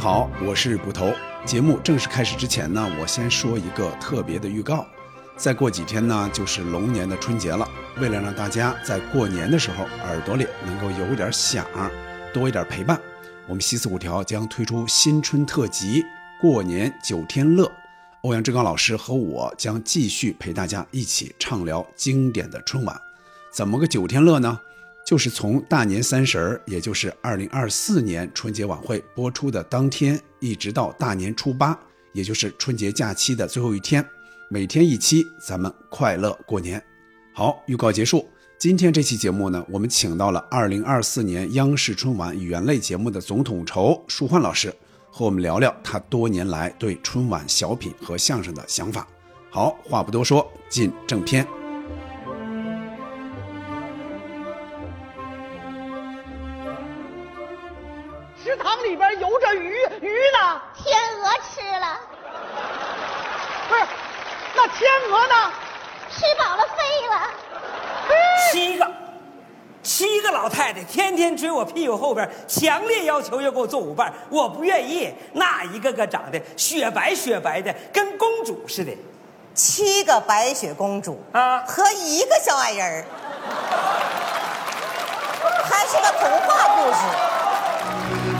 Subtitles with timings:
[0.00, 1.12] 好，我是捕头。
[1.44, 4.86] 节目正式开始之前呢，我先说一个特别的预告。
[5.36, 7.68] 再过几天呢，就是龙年的春节了。
[8.00, 11.66] 为了让大家在过年的时候耳朵里能够有点响，
[12.32, 12.98] 多一点陪伴，
[13.46, 16.02] 我们西四五条将推出新春特辑
[16.40, 17.66] 《过年九天乐》。
[18.22, 22.98] 欧阳志刚老师和我将继续陪大家一起畅聊经典的春晚。
[23.52, 24.60] 怎么个九天乐呢？
[25.10, 31.76] 就是从大年三十儿，也就是二零二四年春节晚会播出的当天，一直到大年初八，
[32.12, 34.06] 也就是春节假期的最后一天，
[34.48, 36.80] 每天一期，咱们快乐过年。
[37.34, 38.24] 好，预告结束。
[38.56, 44.72] 今天这期节目呢，我们请到了二零二四年央视春晚语言类节目的总统筹舒焕老师，
[45.10, 49.04] 和我们聊聊他多年来对春晚小品和相声的想法。
[49.50, 51.44] 好，话不多说，进正片。
[58.90, 60.60] 里边游着鱼，鱼呢？
[60.76, 61.96] 天鹅吃了，
[63.68, 63.86] 不是，
[64.56, 65.52] 那天鹅呢？
[66.10, 67.30] 吃饱了飞了。
[68.50, 68.90] 七个，
[69.80, 75.14] 七个老太太天天追我屁股后边，强烈要求要给我做舞伴，我不愿意。
[75.34, 78.90] 那一个个长得雪白雪白的，跟公主似的。
[79.54, 83.04] 七个白雪公主啊和一个小矮人儿，
[85.62, 86.98] 还是个童话故事。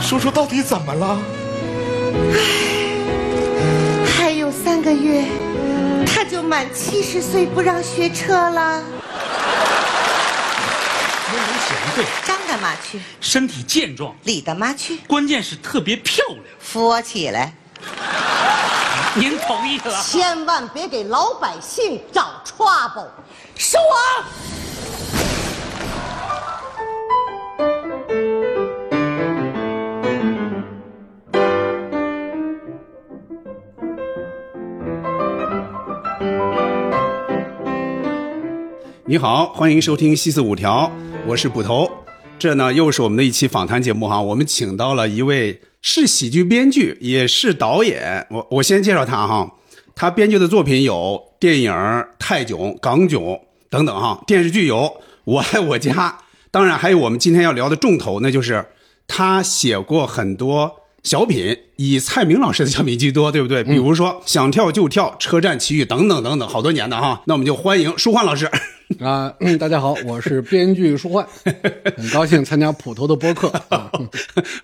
[0.01, 1.17] 叔叔到底怎么了？
[4.17, 5.25] 还有三个月，
[6.05, 8.83] 他就满七十岁，不让学车了。
[11.31, 12.99] 没人贤惠，张干嘛去？
[13.21, 14.97] 身体健壮，李大妈去？
[15.07, 16.43] 关键是特别漂亮。
[16.59, 17.53] 扶我起来，
[19.15, 20.03] 您同意了？
[20.03, 23.07] 千万别给老百姓找 trouble。
[23.55, 24.23] 是我。
[39.05, 40.91] 你好，欢迎收听西四五条，
[41.25, 41.89] 我是捕头。
[42.37, 48.27] 这呢又是我们的一期访谈节目哈，我们请到了一位是喜剧编剧，也是导演。
[48.29, 49.55] 我我先介绍他哈，
[49.95, 51.71] 他编剧的作品有电影
[52.19, 53.23] 《泰囧》《港囧》
[53.71, 54.77] 等等哈，电视剧有
[55.23, 55.91] 《我爱我家》，
[56.51, 58.67] 当然还有我们今天要聊的重头，那就是
[59.07, 63.63] 他写过很多小品，以蔡明老师的小品居多，对不对？
[63.63, 67.23] 比如说《想跳就跳》《车站奇遇》等等等等，好多年的哈。
[67.25, 68.47] 那我们就欢迎舒焕老师。
[68.99, 71.25] 啊、嗯大家好，我是编剧舒焕，
[71.95, 73.47] 很高兴参加普头的播客。
[73.69, 73.91] 啊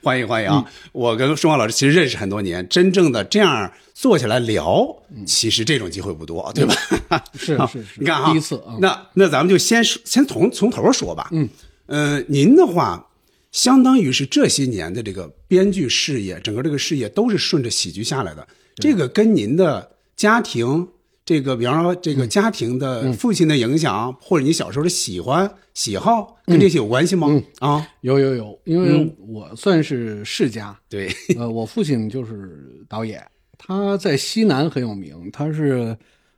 [0.01, 0.65] 欢迎欢迎啊！
[0.91, 4.85] 我跟舒焕老师其实认识很多年，真正的这样坐下来聊，
[5.25, 6.75] 其实这种机会不多，对吧？
[7.09, 11.29] 啊 是是是你看哈，第一次啊那那咱们就先说先从从头说吧。
[11.31, 11.47] 嗯，
[11.85, 13.07] 呃，您的话，
[13.51, 18.45] 相当于是这些年的这个编剧事业，整个这个事业都是顺着喜剧下来的。
[18.75, 20.87] 这个跟您的家庭，
[21.27, 27.27] 这个比方说这个家庭的父亲的影响，或者你小时候的喜欢喜好，跟这些有关系吗？
[27.59, 32.49] 啊，有有有，因为我算是世家，对，呃，我父亲就是
[32.87, 33.21] 导演，
[33.57, 35.97] 他在西南很有名，他是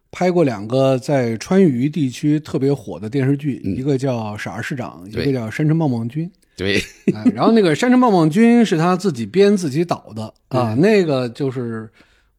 [0.10, 6.26] 拍过两个在川渝地区特别火的电视剧，一个叫《傻儿市长》，一个叫《山城棒棒军》。
[6.58, 6.82] 对，
[7.14, 11.88] 哎，然后那个《山城棒棒军》是他自己编自己导的啊，那个就是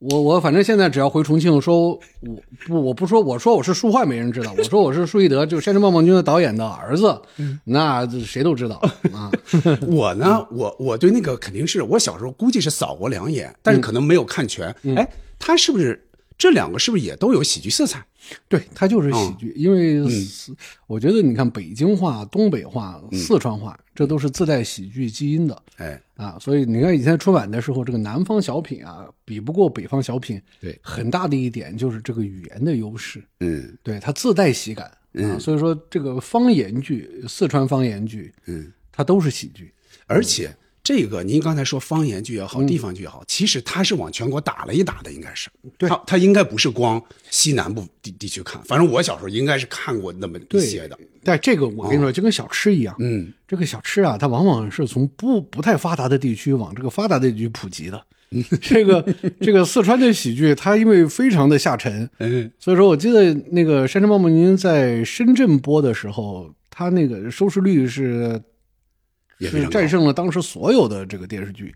[0.00, 2.00] 我我反正现在只要回重庆说，我
[2.66, 7.20] 不我不说我说我是舒焕没人知道，我说我是舒一德，就是《山城棒棒军》的导演的儿子，
[7.64, 8.76] 那谁都知道
[9.12, 9.30] 啊。
[9.86, 14.74] 我呢，我我对那个肯定是我小时候估计是扫过两眼，但是可能没有看全。
[14.96, 15.06] 哎，
[15.38, 16.02] 他是不是
[16.38, 18.02] 这两个是不是也都有喜剧色彩？
[18.48, 20.56] 对，他就是喜剧，因为四
[20.86, 25.62] 我觉得你看北京话、东北话、四川话，这都是自带喜剧基因的。
[25.76, 30.38] 哎，啊，所以你看以前春晚的时候，这个南方小品啊，比不过北方小品。
[30.60, 35.38] 对很大的一点就是这个语言的优势，嗯对它自带喜感啊。
[35.38, 39.72] 所以说这个方言剧，四川方言剧，嗯，它都是喜剧。
[40.06, 45.48] 而且这个您刚才说方言剧也好，地方剧也好，其实它是往全国打了一打的，应该是。
[45.76, 50.98] 对它它应该不是光西南部地地区看，反正我小时候应该是看过那么一些的。
[51.22, 58.02] 但这个我跟你说，就跟小吃一样，嗯，这个小吃啊，它往往是从不不太发达的地区往这个发达的地区普及的。
[58.62, 59.04] 这个
[59.40, 68.40] 这个四川的喜剧，它因为非常的下沉，嗯，所以说我记得那个《山城棒棒军》在深圳播的时候，它那个收视率是
[69.48, 71.74] 是战胜了当时所有的这个电视剧。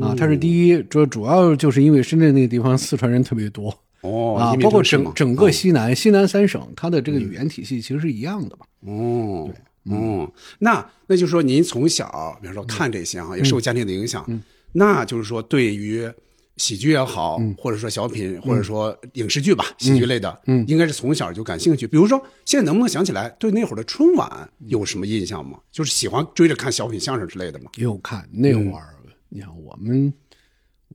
[0.00, 3.68] 啊，它是第一，主主要就是因为深圳那个地方四川人特别多。
[4.00, 8.66] 哦，啊包括整整个西南、西南三省，它的这个语言体系其实是一样的吧？
[8.80, 9.48] 哦，
[9.84, 14.26] 哦，那那就是说您从小，比如说看这些哈，也受家庭的影响。
[14.72, 16.10] 那就是说对于
[16.56, 20.64] 喜剧也好，或者说小品，或者说影视剧吧，喜剧类的，嗯。
[20.66, 21.86] 应该是从小就感兴趣。
[21.86, 25.60] 比如说，现在能不能想起来对那会儿的春晚有什么印象吗？
[25.70, 27.70] 就是喜欢追着看小品、相声之类的吗？
[27.76, 28.94] 也有看那会儿，
[29.28, 30.12] 你看我们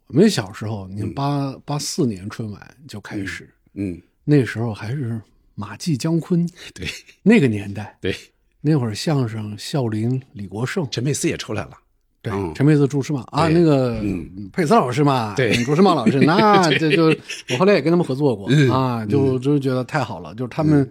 [0.07, 5.21] 我们小时候，你看八八四年春晚就开始，嗯，那时候还是
[5.53, 6.47] 马季、姜昆。
[6.73, 6.87] 对。
[7.21, 8.15] 那个年代，对，
[8.61, 11.77] 那会儿相声笑林、李国盛，陈佩斯也出来了。
[12.21, 13.99] 对嗯，陈佩斯、朱时茂啊，那个
[14.53, 15.51] 佩斯老师嘛，对。
[15.63, 17.05] 朱时茂老师， 那这就
[17.49, 20.87] 我后来也跟他们合作过嗯啊，就就觉得太好了，就是他们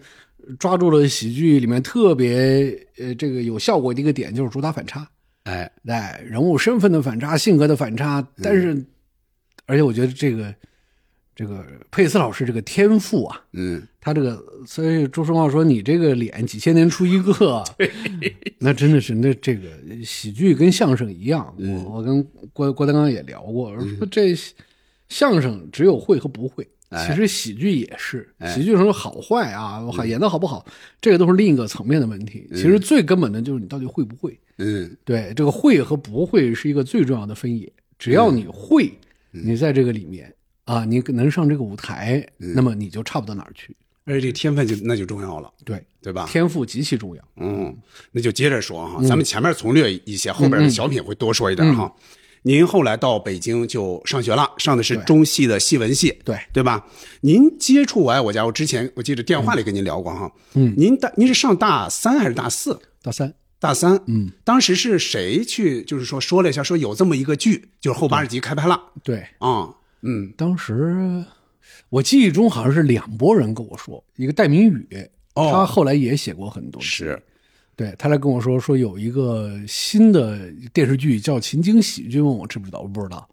[0.58, 5.06] 抓住了喜剧里面特别呃这个有效果的一个点，就是主打反差，
[5.44, 8.86] 哎，哎，人物身份的反差，性格的反差，但是，嗯
[9.66, 10.52] 而且我觉得这个
[11.36, 17.62] 这个佩斯老师这个天赋啊，嗯，他这个，所以朱时茂说你这个脸几千年出一个，
[18.58, 19.68] 那真的是那这个
[20.02, 21.84] 喜剧跟相声一样，嗯。
[21.84, 24.34] 我我跟郭郭德纲也聊过，说这
[25.08, 26.66] 相声只有会和不会。
[26.88, 27.06] 哎。
[27.06, 28.50] 其实喜剧也是，哎。
[28.54, 30.64] 喜剧什么好坏啊，好演的好不好，
[31.00, 32.48] 这个都是另一个层面的问题。
[32.54, 34.38] 其实最根本的就是你到底会不会。
[34.56, 37.70] 嗯，对，这个会和不会是一个最重要的分野。
[37.98, 38.90] 只要你会，
[39.30, 43.76] 你在这个里面啊，你能上这个舞台，那么你就差不到哪儿去。
[44.10, 46.26] 而且这个天分就那就重要了，对，对吧？
[46.28, 47.22] 天赋极其重要。
[47.36, 47.76] 嗯，
[48.10, 51.94] 那就接着说哈，咱们前面从略一些，后边的小品会多说一点哈。
[52.42, 56.84] 您后来到北京就上学了，上的是中戏的戏文系，对对吧？
[57.20, 60.32] 您接触我爱我家，我之前我记得电话里跟您聊过哈。
[60.54, 62.80] 嗯，您大您是上大三还是大四？
[63.02, 64.00] 大三，大三。
[64.06, 69.68] 嗯，当时是谁去就是说说了一下，说有这么一个剧，就是后八十集开拍了对，啊。
[70.02, 71.22] 嗯，当时
[71.88, 74.86] 我记忆中好像是两拨人跟我说，一个戴明宇，
[75.34, 77.22] 哦他后来也写过很多剧，是，
[77.76, 80.38] 对他来跟我说说有一个新的
[80.72, 83.28] 电视剧叫《秦京喜剧》，问我知不知道，我不知道，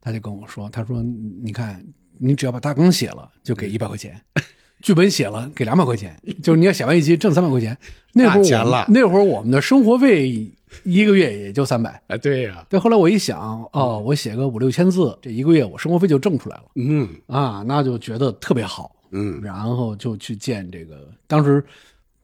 [0.00, 1.02] 他就跟我说，他说
[1.42, 1.84] 你看，
[2.18, 4.20] 你只要把大纲写了，就给一百块钱。
[4.80, 7.78] 剧本写了给两百块钱， 就是你要写完一集挣三百块钱。
[8.14, 10.50] 那会儿我大钱了们那会儿我们的生活费
[10.84, 12.02] 一个月也就三百。
[12.08, 18.96] 哎，对呀，对，后来我一想，哦，我写个五六千字，这一个月我生活费就挣出来了嗯啊，那就觉得特别好。
[19.14, 21.62] 嗯然后就去见这个，当时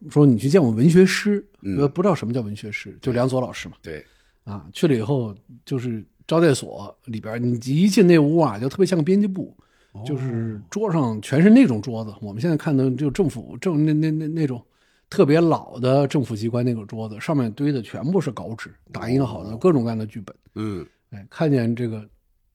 [0.08, 1.46] 说你去见我文学师，
[1.94, 3.74] 不知道什么叫文学师，就梁左老师嘛。
[3.82, 4.02] 对，
[4.44, 5.34] 啊，去了以后
[5.66, 9.54] 就是招待所里边，你一进那屋啊，就特别像个编辑部，
[9.92, 14.62] 哦就是桌上全是那种桌子，我们现在看的就政府政那那那那种
[15.10, 20.34] 特别老的政府机关那个桌子，上面堆的全部是稿纸，打印好的各种各样的剧本。
[20.54, 22.06] 嗯哎，看见这个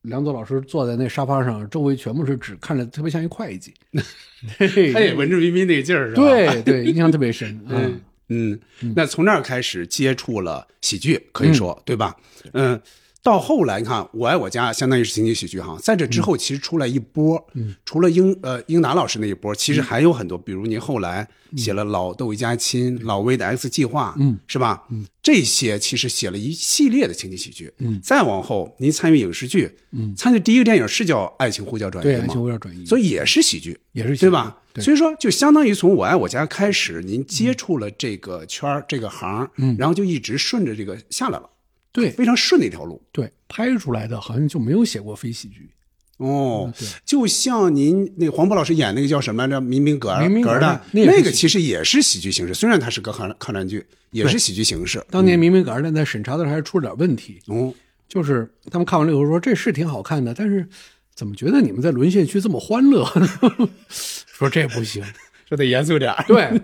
[0.02, 3.74] 梁左老师坐在那沙发上，周围全部是纸，看着特别像一会计。
[4.58, 6.22] 嘿他也文质彬彬那个劲儿是吧？
[6.22, 7.58] 对对，印象特别深。
[7.68, 8.60] 嗯，嗯，
[8.94, 12.16] 那从那儿开始接触了喜剧，可以说、对吧？
[12.52, 12.80] 嗯，
[13.24, 21.26] 到后来你看，《我爱我家》相当于是情景喜剧哈，在这之后其实出来一波，嗯，除了英呃英达老师那一波，其实还有很多，比如您后来
[21.56, 24.84] 写了《老窦一家亲》老魏的 X 计划，嗯，是吧？
[24.90, 32.08] 嗯，这些其实写了一系列的情景喜剧，嗯，再往后您参与影视剧，嗯，参与第一个电影是叫《爱情呼叫转移》？
[32.20, 34.54] 爱情呼叫转移，所以也是喜剧，也是喜剧对吧？
[34.74, 34.84] 对。
[34.84, 41.48] 所以说，就相当于从我爱我家开始，您接触了这个圈儿、这个行，嗯，然后就一直顺着这个下来了，
[41.94, 43.00] 对非常顺的一条路。
[43.10, 45.70] 对，拍出来的好像就没有写过非喜剧。
[46.18, 55.04] 哦，对就像您那黄渤老师演那个叫什么来着，《民兵格儿民兵格儿的那个其实也是喜剧形式，虽然它是个抗抗战剧，也是喜剧形式。
[55.10, 57.74] 当年明明格呢，在审查的时候还出了点问题，哦，
[58.08, 60.68] 就是他们看完了以后说这是挺好看的，但是
[61.16, 63.04] 怎么觉得你们在沦陷区这么欢乐？
[63.88, 65.02] 说这不行，
[65.48, 66.14] 说得严肃点。
[66.28, 66.60] 对，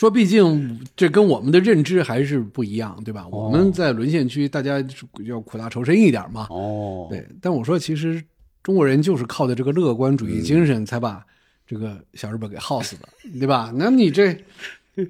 [0.00, 3.28] 说毕竟这跟我们的认知还是不一样，对吧？
[3.28, 4.82] 我们在沦陷区，大家
[5.26, 6.46] 要苦大仇深一点嘛。
[6.48, 8.24] 哦，对，但我说其实
[8.62, 11.22] 中国人就是靠的这个乐观主义精神，才把
[11.66, 13.06] 这个小日本给耗死的，
[13.38, 13.70] 对吧？
[13.76, 14.34] 那你这，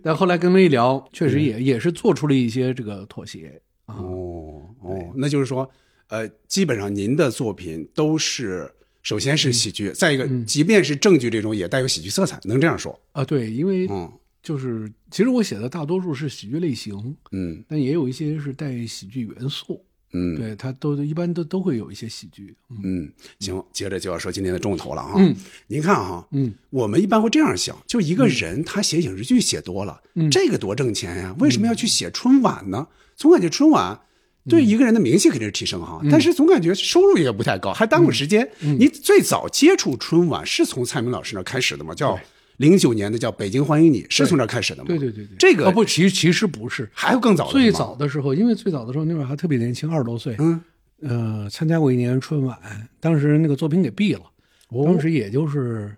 [0.03, 3.95] 但后来跟他们一聊，确实也也是做出了一些这个妥协啊。
[3.95, 5.71] 哦哦，那就是说，
[6.09, 8.69] 呃，基本上您的作品都是
[9.05, 12.99] 首先是喜剧，再一个，即便是正剧这种，也带有喜剧色彩，能这样说？
[13.13, 14.11] 啊，对，因为嗯
[14.43, 19.85] 就是其实我写的大多数是喜剧类型，嗯但也有一些是带喜剧元素。
[20.13, 22.57] 嗯对，它都一般都都会有一些喜剧。
[22.71, 25.15] 嗯嗯，行，接着就要说今天的重头了啊。
[25.19, 25.33] 嗯，
[25.69, 32.89] 您看哈，嗯，我们一般会这样想，就一个人他写影视剧写多了，嗯这个多挣钱呀，为什么要去写春晚呢？
[33.15, 34.01] 总感觉春晚。
[34.49, 38.51] 对一个人的名气肯定是提升哈，但是总感觉收入也不太高，还耽误时间。
[38.59, 41.95] 你最早接触春晚是从蔡明老师那儿开始的吗？
[41.95, 42.19] 叫
[42.61, 44.89] 零九年的叫《北京欢迎你》，是从这儿开始的吗？
[44.89, 50.37] 对对对对，这个哦不，其实其实不是，还有更早的最早的时候，因为最早的时候那会儿还特别年轻，二十多岁。
[50.39, 50.61] 嗯，
[51.01, 52.59] 呃，参加过一年春晚，
[53.01, 54.23] 当时那个作品给毙了。
[54.69, 55.97] 哦当时也就是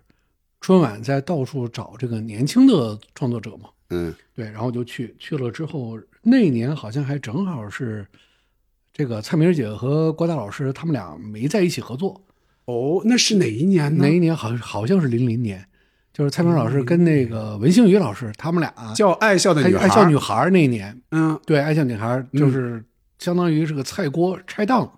[0.61, 8.07] 春晚在到处找这个年轻的创作者嘛，嗯，对，然后就去去了之后，那一年好像还正好是
[8.93, 12.23] 这个蔡明姐和郭大老师他们俩没在一起合作，
[12.65, 14.07] 哦，那是哪一年呢？
[14.07, 15.67] 哪一年好像好像是零零年，
[16.13, 19.79] 就是蔡明老师跟那个文星宇老师他们俩叫《爱笑的女孩》。
[19.81, 22.85] 爱爱笑女孩那一年，嗯，对，爱笑女孩就是
[23.17, 24.89] 相当于是个菜锅拆档，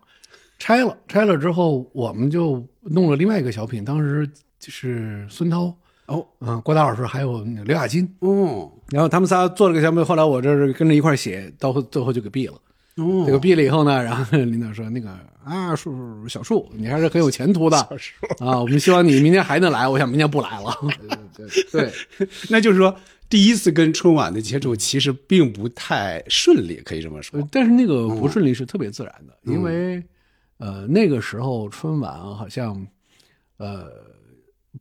[0.60, 4.30] 拆了，拆了之后，我们就弄了另外一个小品，当时
[4.60, 5.74] 就是孙涛，
[6.08, 12.60] 哦，嗯，郭达老师还有刘亚金，哦，然后他们仨做了个小品，后来我这是跟着一块写，到后最后就给毙了。
[12.98, 15.10] 哦，这个毕了以后呢，然后领导说那个
[15.44, 17.78] 啊，树小树，你还是很有前途的
[18.40, 19.88] 啊，我们希望你明天还能来。
[19.88, 20.74] 我想明天不来了。
[21.72, 21.92] 对，
[22.50, 22.96] 那就是说，
[23.30, 27.48] 第一次跟春晚的接触其实并不太顺利，可以这么说呃。
[27.52, 30.02] 但是那个不顺利是特别自然的，因为
[30.58, 32.88] 呃那个时候春晚好像
[33.58, 33.92] 呃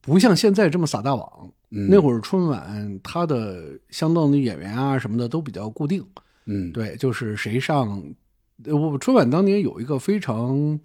[0.00, 6.04] 不像现在这么撒大网，嗯那会儿春晚它的相当的演员啊什么的都比较固定，
[6.46, 8.02] 嗯，对，就是谁上，
[8.64, 10.78] 呃我春晚当年有一个非常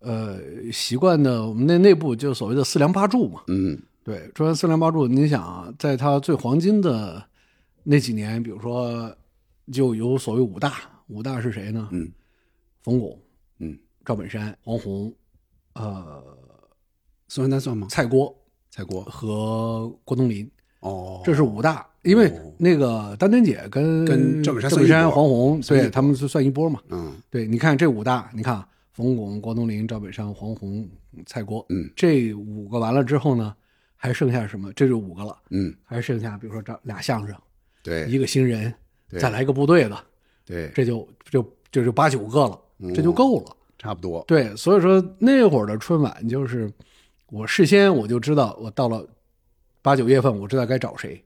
[0.00, 0.38] 呃
[0.72, 3.80] 习惯的，我们那内部就所谓的四梁八柱嘛，嗯。
[4.02, 7.24] 对，春晚四梁八柱，你想啊，在他最黄金的
[7.82, 9.10] 那几年，比如说
[9.72, 10.74] 就有所谓五大，
[11.06, 11.88] 五大是谁呢？
[11.90, 12.12] 嗯，
[12.82, 13.18] 冯巩、
[13.60, 15.10] 嗯，赵本山、王红、
[15.72, 16.22] 呃
[17.28, 17.86] 宋丹丹算吗？
[17.88, 18.36] 蔡郭
[18.70, 19.02] 蔡郭。
[19.04, 20.50] 和郭冬临，
[20.84, 21.86] 哦，这是五大。
[22.02, 22.52] 因为哦。
[22.58, 26.80] 那个丹丹姐跟跟赵本山山、黄宏，对他们是算一波嘛。
[26.90, 27.12] 嗯。
[27.30, 28.62] 对，你看这五大，你看
[28.92, 30.86] 冯巩、郭冬临、赵本山、黄宏、
[31.26, 31.90] 蔡郭，嗯。
[31.96, 33.54] 这五个完了之后呢，
[33.96, 34.72] 还剩下什么？
[34.74, 37.34] 这就五个了，嗯，还剩下比如说这俩相声，
[37.82, 38.72] 对，一个新人，
[39.08, 39.18] 对。
[39.18, 39.98] 再来一个部队的，
[40.44, 42.60] 对，这就就这就八九个了，
[42.94, 43.56] 这就够了。
[43.78, 44.24] 差不多。
[44.26, 46.70] 对，所以说那会儿的春晚就是，
[47.30, 49.06] 我事先我就知道，我到了
[49.84, 51.22] 八九月份，我知道该找谁，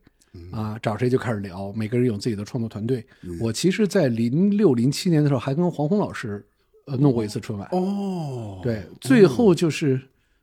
[0.50, 3.07] 啊，找谁就开始聊，每个人有自己的创作团队。
[3.41, 6.45] 我其实，在零六零七年的时候，还跟黄宏老师
[6.87, 7.69] 呃弄过一次春晚。
[7.71, 10.00] 哦，对，最后就是、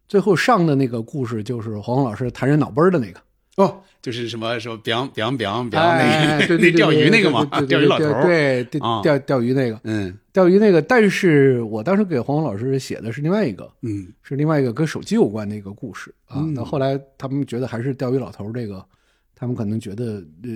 [0.08, 3.20] 最后上的那个故事，就是黄宏老师弹人脑崩的那个。
[3.56, 8.28] 哦，就是什么什么 biang biang biang biang 哎，那对对对那钓鱼那个嘛对对，对钓鱼老头。
[8.28, 10.82] 对对啊钓钓鱼那个，嗯钓鱼那个。
[10.82, 16.42] 但是我当时给黄宏老师写的是另外一个，嗯是另外一个跟手机有关的一个故事啊。
[16.54, 18.86] 那、后来他们觉得还是钓鱼老头这个，
[19.34, 20.50] 他们可能觉得呃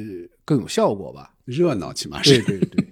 [0.43, 1.31] 更有效果吧。
[1.45, 2.41] 热闹起码对是。
[2.41, 2.85] 对对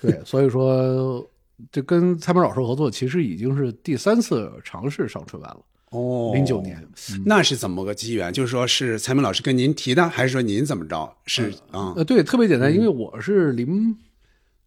[0.00, 1.26] 对，所以说
[1.72, 5.60] 这跟蔡明老师合作，其实已经是第三次尝试上春晚了。
[5.90, 6.86] 哦，零九年，
[7.24, 8.32] 那是怎么个机缘？
[8.32, 11.16] 就是说是蔡明老师跟您提的，还是说您怎么着？
[11.26, 11.94] 是啊。
[11.96, 13.96] 呃，对，特别简单，因为我是零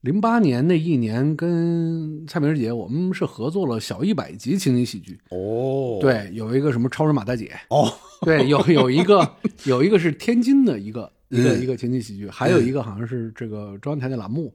[0.02, 5.20] 零八年那一年跟蔡明儿姐，我们是合作了小一百集情景喜剧。
[5.30, 9.36] 哦，对，有一个什么超人马大姐，哦，对，有有一个
[9.66, 11.62] 有一个是天津的一个一个嗯。
[11.62, 14.52] 一个情景喜剧，还有一个好像是这个中央台的栏目。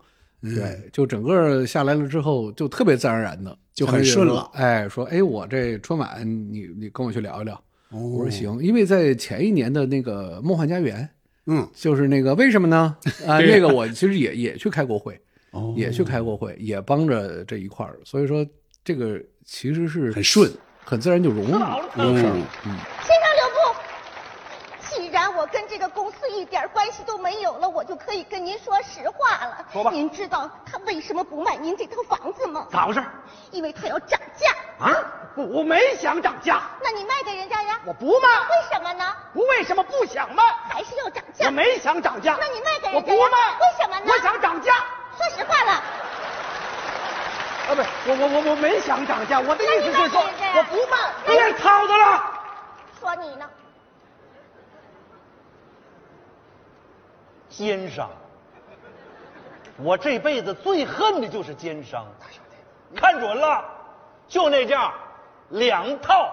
[0.54, 6.22] 对，就整个下来了之后，就特别自然而然的，就很顺了哎，说哎，我这春晚
[6.52, 7.54] 你你跟我去聊一聊。
[7.90, 8.00] 哦。
[8.00, 11.08] 我说行，因为在前一年的那个梦幻家园，
[11.46, 12.96] 嗯，就是那个为什么呢？
[13.26, 15.18] 啊，那个我其实也也去开过会，
[15.52, 18.46] 哦也去开过会，也帮着这一块儿，所以说
[18.84, 20.50] 这个其实是很顺，
[20.84, 22.32] 很自然就融入了这个事儿。
[22.66, 22.76] 嗯，
[25.46, 29.64] 我跟这个公司一点关系都没有了，我就可以跟您说实话了。
[29.72, 32.66] 说吧您知道他为什么不卖您这套房子吗？
[32.68, 33.00] 咋回事？
[33.52, 34.50] 因为他要涨价。
[34.84, 34.92] 啊，
[35.36, 37.78] 我没想涨价，那你卖给人家呀？
[37.84, 38.28] 我不卖。
[38.28, 39.04] 为什么呢？
[39.32, 40.42] 不为什么不想卖？
[40.68, 41.46] 还是要涨价？
[41.46, 42.36] 我没想涨价。
[42.40, 43.16] 那你卖给人家不？
[43.16, 43.38] 卖。
[43.60, 44.12] 为什么呢？
[44.12, 44.74] 我想涨价。
[45.16, 45.72] 说实话了。
[47.68, 50.20] 啊，不是，我我我我没想涨价，我的意思是说，
[50.56, 52.24] 我不卖，别吵着了。
[52.98, 53.48] 说你呢？
[57.56, 58.10] 奸商，
[59.78, 62.06] 我这辈子最恨的就是奸商。
[62.20, 63.64] 大兄弟，看准了，
[64.28, 64.92] 就那价，
[65.48, 66.30] 两套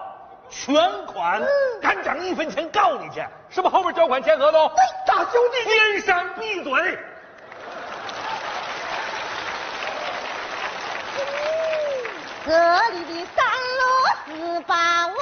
[0.50, 1.42] 全款，
[1.80, 4.68] 敢涨一分钱告你去，是不是后边交款签合同？
[4.68, 4.76] 对，
[5.06, 6.98] 大兄弟，奸商闭嘴！
[12.44, 12.52] 这
[12.90, 13.46] 里的三
[13.80, 13.82] 楼
[14.26, 15.16] 四八万，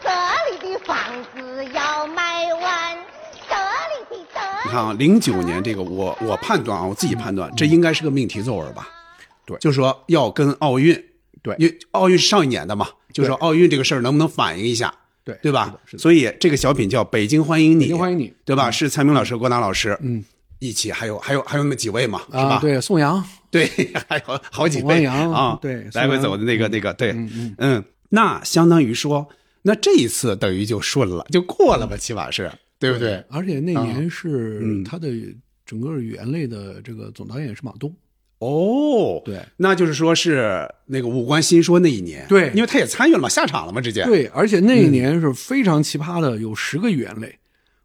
[0.00, 0.10] 这
[0.50, 0.96] 里的房
[1.32, 2.31] 子要卖
[4.72, 8.88] 看啊，零九年这个我我判断啊，我自己判断，这应该是个命题作文吧？
[9.44, 9.54] 对。
[9.58, 10.94] 就说要跟奥运，
[11.42, 11.54] 对。
[11.58, 18.70] 因为奥运是上一年的嘛，就说奥运这个事儿能不能反映一下，对对吧所以这个小品叫《北京欢迎你》，北京欢迎你对吧？
[18.70, 20.24] 是蔡明老师、郭达老师，嗯，
[20.58, 22.58] 一起还有还有还有那么几位嘛，是啊，吧？
[22.60, 23.70] 对，宋阳， 对，
[24.08, 27.12] 还有好几倍王阳啊，对来回走的那个那个，对，
[27.58, 29.28] 嗯，那相当于说，
[29.62, 32.50] 那这一次等于就顺了，就过了吧，起码是
[32.82, 33.24] 对不对？
[33.30, 35.08] 而且那年是嗯他的
[35.64, 37.94] 整个语言类的这个总导演是马东，
[38.38, 47.38] 哦，对那就是说是那个五官新说那一年，对因为他也参与了嘛，下场了嘛，直接，对，而且那一年是非常奇葩的，有十个语言类，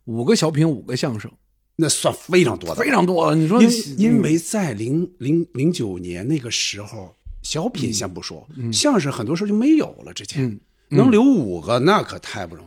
[0.05, 1.31] 五个小品，五个相声，
[1.75, 3.35] 那算非常多的，非常多了。
[3.35, 7.13] 你说因因为在零零零九年那个时候，
[7.43, 10.11] 小品先不说，相声很多时候就没有了。
[10.13, 12.66] 之前、嗯能留五个，那可太不容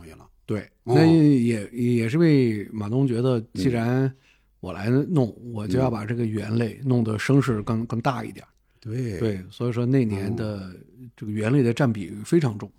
[0.83, 4.11] 那也也是为马东觉得，既然
[4.59, 8.45] 我来弄，我就要把这个语言类弄得声势更更大一点。
[8.79, 10.75] 对对，所以说那年的
[11.15, 12.71] 这个语言类的占比非常重。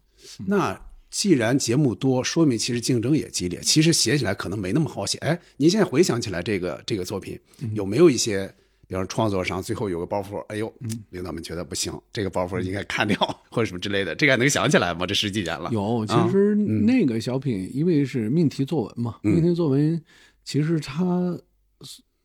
[0.47, 0.77] 那
[1.11, 3.61] 既然节目多，说明其实竞争也激烈。
[3.61, 5.19] 其实写起来可能没那么好写。
[5.19, 7.39] 哎，您现在回想起来这个这个作品，
[7.75, 8.53] 有没有一些，
[8.93, 10.71] 比方创作上最后有个包袱，哎呦，
[11.09, 13.17] 领导们觉得不行，这个包袱应该砍掉，
[13.51, 15.07] 或者什么之类的，这个还能想起来吗？
[15.07, 19.33] 这十几年了，有，其啊实那个小品，因为是命题作文嘛，嗯。
[19.33, 19.99] 命题作文
[20.45, 21.35] 其实它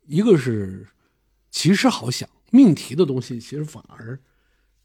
[0.08, 0.86] 一个是
[1.52, 4.20] 其实好想，命题的东西其实反而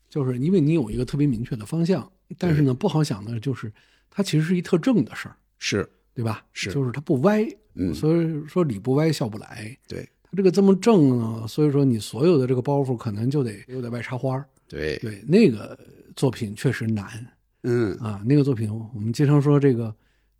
[0.08, 2.08] 就是因为你有一个特别明确的方向，
[2.38, 3.72] 但是呢不好想的就是
[4.08, 5.90] 它其实是一特正的事儿，是。
[6.14, 6.44] 对吧？
[6.52, 6.72] 是。
[6.72, 7.92] 就是它不歪，嗯。
[7.92, 9.76] 所以说理不歪笑不来。
[9.88, 10.08] 对。
[10.21, 14.44] 它这个这么正呢，所以说你所有的这个包袱可能就得又得外插花儿。
[14.68, 15.78] 对对，那个
[16.16, 17.06] 作品确实难。
[17.64, 19.94] 嗯啊，那个作品我们经常说这个，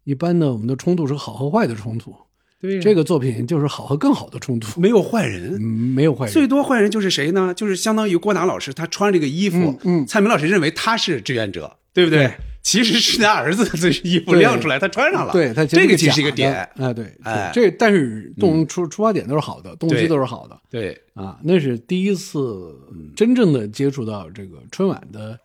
[0.05, 2.13] 一般的我们的冲突是好和坏的冲突，
[2.61, 7.53] 对这个作品就是好和更好的冲突，没有坏人，嗯没有坏人，最多坏人就是谁呢？
[7.55, 12.27] 就是相当于郭达老师，他穿这个衣服，嗯嗯蔡明老师认为他是志愿者，对不对？
[12.27, 15.33] 对其实是他儿子的衣服 对亮出来，他穿上了。
[15.33, 16.55] 对他这个其实是一个点。
[16.79, 22.75] 啊，对，哎这但是动出出发点都是好的，动机都是好的对，啊，那是第一次
[23.17, 25.39] 真正的接触到这个春晚的，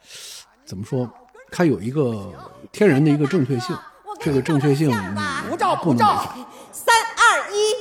[0.65, 1.12] 怎么说？
[1.50, 2.34] 它有一个
[2.72, 3.76] 天然的一个正确性，
[4.20, 6.36] 这个正确性你不照不能不照，
[6.74, 7.74] 三二一，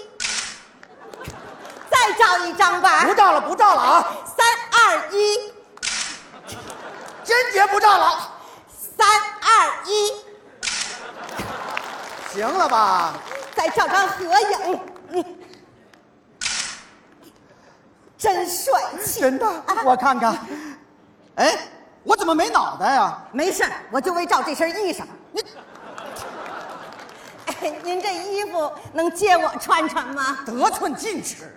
[1.90, 3.04] 再照一张吧。
[3.04, 4.16] 不照了不照了啊！
[4.24, 5.50] 三二一，
[7.24, 8.35] 坚决不照了，
[8.96, 9.06] 三
[9.42, 10.12] 二一，
[12.32, 13.14] 行了吧？
[13.54, 14.80] 再照张合影。
[15.10, 15.24] 你，
[18.16, 19.20] 真帅气。
[19.20, 19.46] 真的，
[19.84, 20.36] 我看看。
[21.36, 21.58] 哎，
[22.02, 23.22] 我怎么没脑袋呀？
[23.32, 25.04] 没事儿我就为照这身衣裳。
[25.32, 25.44] 你，
[27.46, 30.38] 哎，您这衣服能借我穿穿吗？
[30.46, 31.52] 得寸进尺。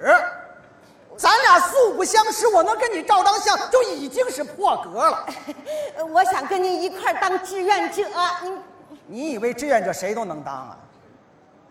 [1.19, 5.25] 咱俩素不相识，我能跟你照张相，就已经是破格了。
[6.13, 8.05] 我想跟您一块儿当志愿者。
[8.41, 8.60] 您
[9.05, 10.77] 你以为志愿者谁都能当啊？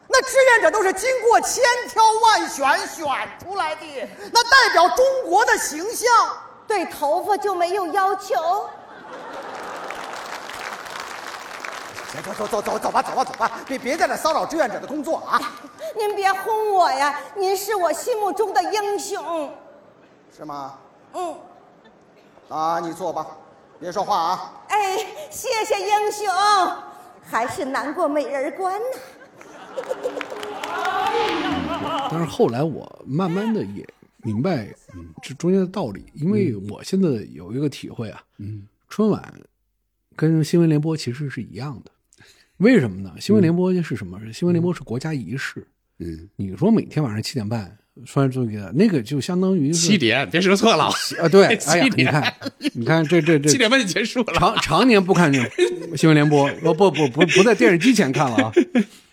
[0.07, 3.07] 那志愿者都是经过千挑万选选
[3.43, 6.09] 出来的，那代表中国的形象。
[6.67, 8.69] 对头发就没有要求？
[12.09, 15.41] 行，走走走走走吧，走吧走吧，别别在这骚扰志愿者的工作啊！
[15.97, 17.21] 您别轰我呀！
[17.37, 19.51] 您是我心目中的英雄。
[20.35, 20.79] 是吗？
[21.15, 21.37] 嗯，
[22.49, 23.27] 啊，你坐吧，
[23.79, 24.53] 别说话啊。
[24.69, 24.97] 哎，
[25.31, 26.27] 谢谢英雄，
[27.23, 28.87] 还是难过美人关呐。
[32.11, 33.87] 但是后来我慢慢的也
[34.19, 34.75] 明白
[35.23, 39.23] 这中间的道理，因为我现在有一个体会啊，嗯，春晚
[40.17, 41.91] 跟新闻联播其实是一样的，
[42.59, 43.13] 为什么呢？
[43.21, 44.21] 新闻联播是什么？
[44.33, 45.67] 新闻联播是国家仪式，
[45.99, 50.87] 嗯，你说每天晚上七点半穿这个，那个就相当于是七点，别说错了，
[51.21, 52.35] 啊，对， 哎呀，你看，
[52.75, 54.33] 你看这这这七点半就结束了。
[54.35, 55.41] 常常年不看这
[55.97, 58.53] 新闻联播，不不不不不在电视机前看了啊，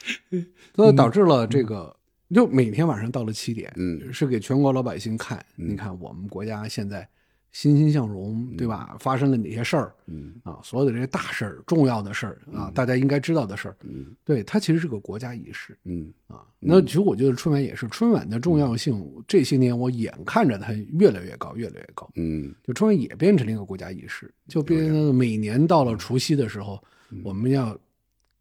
[0.76, 1.96] 所以导致了这个，
[2.34, 4.12] 就每天晚上到了七点，嗯。
[4.12, 7.08] 是给全国老百姓看，你看我们国家现在
[7.56, 8.98] 欣欣向荣，对吧？
[9.00, 9.96] 发生了哪些事儿？
[10.08, 16.44] 嗯啊，所有的这些大事儿、重要的事儿啊，大家应该知道的事儿，嗯对，它其实是个国家仪式嗯啊。
[16.60, 22.12] 那其实我觉得春晚也是，春晚的重要性，这些年我眼看着它越来越高，越来越高。
[22.16, 27.74] 嗯就春晚也变成了一个国家仪式，就变成了每年到了除夕的时候，嗯我们要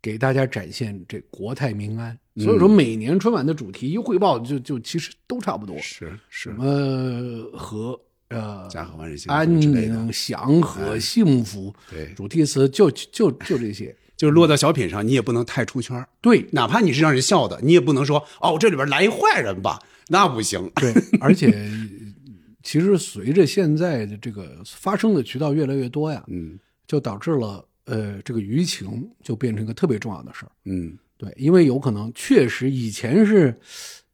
[0.02, 2.12] 给大家展现这国泰民安。
[2.34, 7.96] 嗯所以说，每年春晚的主题一汇报就，就其实都差不多，是是什么和
[8.34, 12.12] 呃家和万事兴安宁、祥和、幸福，对。
[12.14, 13.94] 主题词就就就这些。
[14.16, 16.08] 就是落到小品上，你也不能太出圈儿。
[16.20, 16.46] 对。
[16.52, 20.70] 哪怕你是让人笑的，你也不能说哦，这里边来一坏人吧，那不行。
[20.76, 21.68] 对， 而且
[22.62, 26.58] 其实随着现在的这个发生的渠道越来越多呀，嗯。
[26.86, 30.52] 就导致了呃这个舆情就变成一个特别重要的事儿。
[30.64, 30.96] 嗯。
[31.16, 33.58] 对，因为有可能确实以前是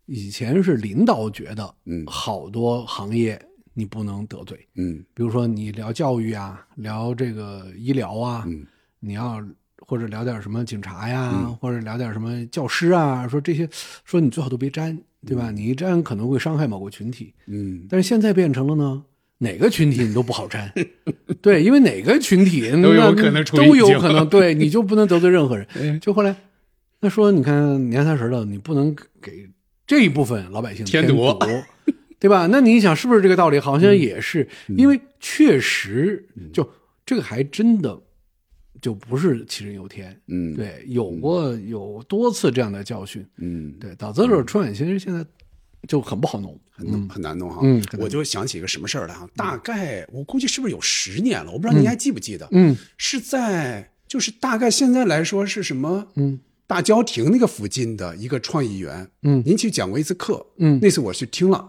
[0.06, 2.06] 以前是领导觉得，嗯。
[2.06, 3.40] 好多行业
[3.80, 4.66] 你不能得罪。
[4.76, 8.66] 嗯比如说你聊教育啊，聊这个医疗啊，嗯
[9.00, 9.42] 你要
[9.78, 13.66] 或者聊点什么警察呀，或者聊点什么教师啊，说这些，
[14.04, 15.50] 说你最好都别沾，对吧？
[15.50, 17.32] 你一沾可能会伤害某个群体。
[17.46, 19.02] 嗯但是现在变成了呢，
[19.38, 20.70] 哪个群体你都不好沾，
[21.40, 25.98] 对，因为哪个群体 都有可能处都有可能， 对，你就不能得罪任何人。
[25.98, 26.36] 就后来，
[27.00, 29.48] 他说你看年三十了，你不能给
[29.86, 31.46] 这一部分老百姓添堵堵，
[32.20, 32.46] 对吧？
[32.46, 33.58] 那你想是不是这个道理？
[33.58, 36.70] 好像也是，嗯因为确实就
[37.04, 37.98] 这个还真的
[38.80, 40.16] 就不是杞人忧天。
[40.28, 45.24] 嗯，对，有过有多次这样的教训，嗯，对，导致了春晚其实现在
[45.88, 46.56] 就很不好弄。
[46.70, 47.60] 很很难弄哈。
[47.62, 51.50] 嗯我就想起一个什么事儿来哈，大概我估计是不是有十年了？
[51.52, 52.48] 我不知道您还记不记得？
[52.52, 56.08] 嗯是在就是大概现在来说是什么？
[56.16, 61.68] 嗯大郊亭那个附近的一个创意园，嗯您去讲过一次课，嗯那次我去听了，嗯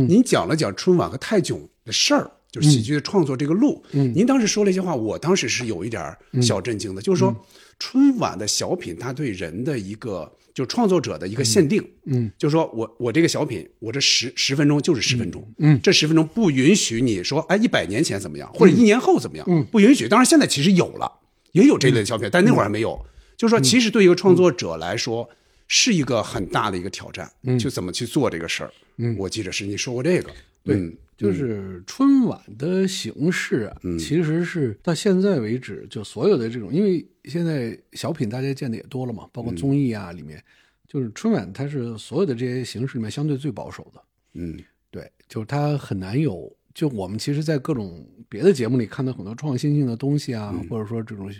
[0.00, 4.12] 您讲了讲春晚和泰囧的事儿，就是喜剧的创作这个路，嗯。
[4.14, 7.34] 您当时说了一些话，我当时是有一点小震惊的，就是说
[7.78, 12.30] 春晚的小品它对人的一个就创作者的一个限定，嗯。
[12.36, 15.80] 就是说我我这个小品，我这十十分钟就是十分钟，嗯。
[15.82, 19.64] 这十分钟不允许你说，哎，一百年前怎么样，或者一年后怎么样，嗯。
[19.70, 20.08] 不允许。
[20.08, 21.10] 当然现在其实有了，
[21.52, 23.04] 也有这类的小品，但那会儿还没有。
[23.36, 25.28] 就是说，其实对一个创作者来说，
[25.66, 27.28] 是一个很大的一个挑战，
[27.58, 28.70] 就怎么去做这个事儿。
[28.96, 30.30] 嗯我记得是你说过这个，
[30.64, 40.42] 对嗯就是春晚的形式啊，其实是到现在为止，就所有的这种，因为现在小品大家见的也多了嘛，包括综艺啊里面，
[40.88, 44.02] 就是春晚它是所有的这些形式里面相对最保守的。
[44.34, 44.58] 嗯
[44.90, 51.32] 对，就是它很难有，就我们其实，在各种别的节目里看到很多创新性的东西啊，或者说这种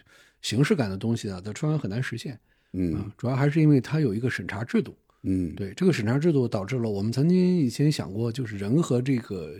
[0.42, 2.38] 形式感的东西啊，在春晚很难实现。
[2.72, 4.96] 嗯啊，主要还是因为它有一个审查制度。
[5.24, 9.54] 嗯，对，这个审查制度导致了我们曾经以前想过，就是人和这个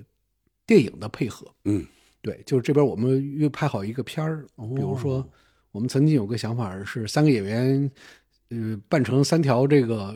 [0.67, 1.47] 电影的配合。
[1.65, 1.87] 嗯，
[2.21, 4.45] 对，就是这边我们约拍好一个片儿，
[4.75, 5.25] 比如说
[5.71, 7.91] 我们曾经有个想法是三个演员，
[8.49, 10.15] 呃，扮成三条这个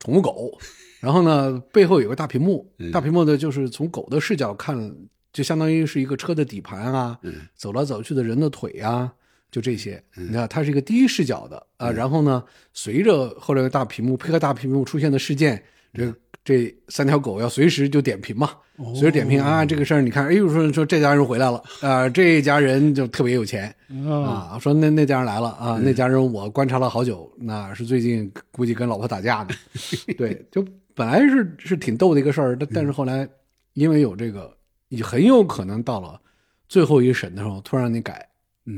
[0.00, 0.58] 宠物狗，
[1.00, 4.96] 然后呢背后有个大屏幕，大屏幕的就是从狗的视角看，
[5.32, 7.20] 就相当于是一个车的底盘啊，
[7.54, 9.12] 走来走去的人的腿啊。
[9.50, 15.62] 就这些，你看，它是一个第一视角的啊，然后呢，随着后来的大屏幕配合大屏幕出现的事件，
[15.94, 18.50] 这这三条狗要随时就点评嘛，
[18.94, 23.74] 随时点评啊，这个事儿你看，哎呦说说这家人回来了啊，这家人就特别有钱
[24.06, 29.48] 啊，说那那家人来了啊，那家人我观察了好久，那是最近估计跟老婆打架呢，
[30.18, 30.62] 对，就
[30.94, 33.26] 本来是是挺逗的一个事儿，但但是后来
[33.72, 34.54] 因为有这个，
[34.88, 36.20] 你很有可能到了
[36.68, 38.27] 最后一审的时候，突然让你改。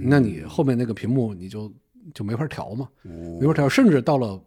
[0.04, 1.72] 那你后面那个屏幕你就
[2.14, 2.88] 就没法调嘛，
[3.40, 4.40] 没法调，甚至到了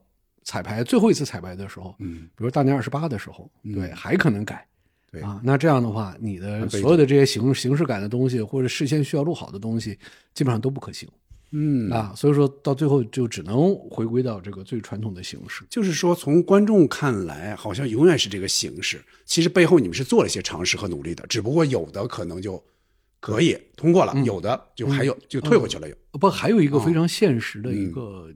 [0.44, 4.66] 彩排最后一次彩排的时候，嗯，比如大年二十八的时候，对，还可能改，
[5.12, 9.98] 对啊，那这样的话，你的所有的这些形形式感的东西，或者事先需要录好的东西，
[10.34, 11.10] 基本上都不可行
[11.56, 15.64] 嗯啊，所以说到最后就只能回归到这个最传统的形式。
[15.70, 19.00] 就是说，从观众看来，好像永远是这个形式。
[19.24, 22.62] 其实背后你们是做了一些尝试和努力的，只不过有的可能就
[23.24, 25.88] 可以通过了，有的就还有就退回去了。
[25.88, 25.96] 有。
[26.20, 27.92] 不，还有一个非常现实的一嗯。
[27.94, 28.30] 个，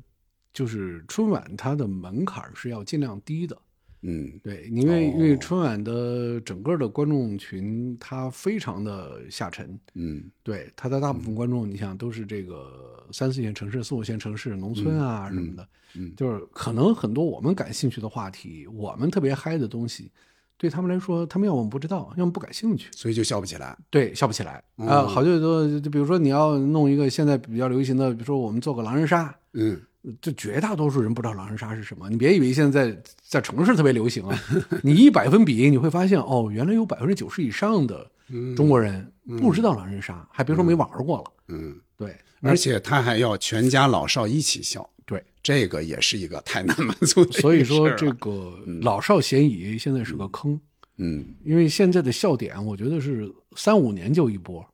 [0.54, 3.58] 就是春晚它的门槛是要尽量低的。
[4.04, 4.40] 嗯。
[4.42, 9.78] 对，因为、因为哦春晚的整个的观众群，它非常的下沉。
[9.96, 10.24] 嗯。
[10.42, 16.14] 对，它的大部分观众，你想都是这个三四线城市、四五线城市、农村啊什么的，嗯。
[16.16, 20.10] 就是可能很多我们感兴趣的话题，我们特别嗨的东西，
[20.58, 23.78] 对他们来说，他们要么不知道，要么不感兴趣，所以就笑不起来。
[23.90, 24.64] 对，笑不起来。
[24.78, 29.80] 啊、哦好就多，就比如说你要弄一个现在比较流行的，比如说我们做个狼人杀，嗯。
[30.22, 32.10] 这绝大多数人不知道狼人杀是什么。
[32.10, 34.40] 你别以为现在在城市特别流行啊，
[34.82, 38.10] 你一百分比，你会发现哦，原来有百分之九十以上的
[38.56, 41.24] 中国人不知道狼人杀，还别说没玩过了。
[41.50, 47.24] 嗯，对，而且他还要全家老少一起笑，对，这个也是一个太难满足。
[47.32, 50.60] 所以说这个老少咸宜现在是个坑，
[50.98, 54.68] 嗯因为现在的笑点，我觉得是三五年就一波，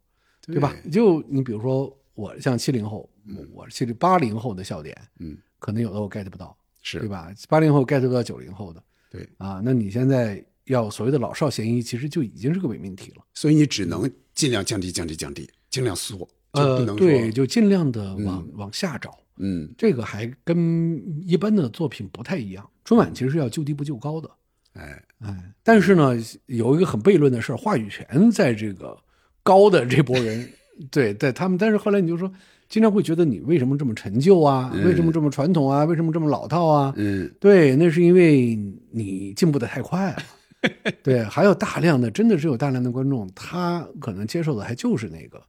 [0.47, 0.75] 对吧？
[0.91, 3.07] 就你比如说我像七零后，
[3.53, 7.31] 我是七八零后的笑点，嗯，可能有的我 get 不到，是对吧？
[7.47, 13.23] 八零后 get 不到九零后的，对啊，那你现在要所谓的老少咸宜，其实就已经是个伪命题了。
[13.35, 16.17] 所以你只能尽量降低降低降低，尽量缩，
[16.53, 19.15] 就不呃，对，就尽量的往、往下找。
[19.37, 22.67] 嗯这个还跟一般的作品不太一样。
[22.85, 24.29] 春晚其实是要就低不就高的，
[24.73, 26.13] 哎哎，但是呢，
[26.47, 28.97] 有一个很悖论的事儿，话语权在这个
[29.41, 30.49] 高的这波人，
[30.91, 32.29] 对，在他们，但是后来你就说，
[32.67, 34.71] 经常会觉得你为什么这么陈旧啊？
[34.83, 35.85] 为什么这么传统啊？
[35.85, 36.93] 为什么这么老套啊？
[36.97, 38.57] 嗯对，那是因为
[38.91, 40.23] 你进步的太快了。
[41.03, 45.41] 对，还有大量的，真的是有大量的观众，他可能接受的还就是那个。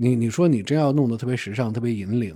[0.00, 2.34] 你你说你真要弄得特别时尚、特别引领，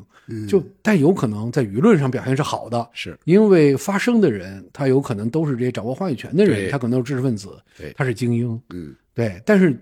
[0.48, 9.78] 就但有可能在舆论上表现是好的，是因为发声的人他有可能都是这些掌握话语权的人，他可能是知识分子，对他是精英，嗯，对，但是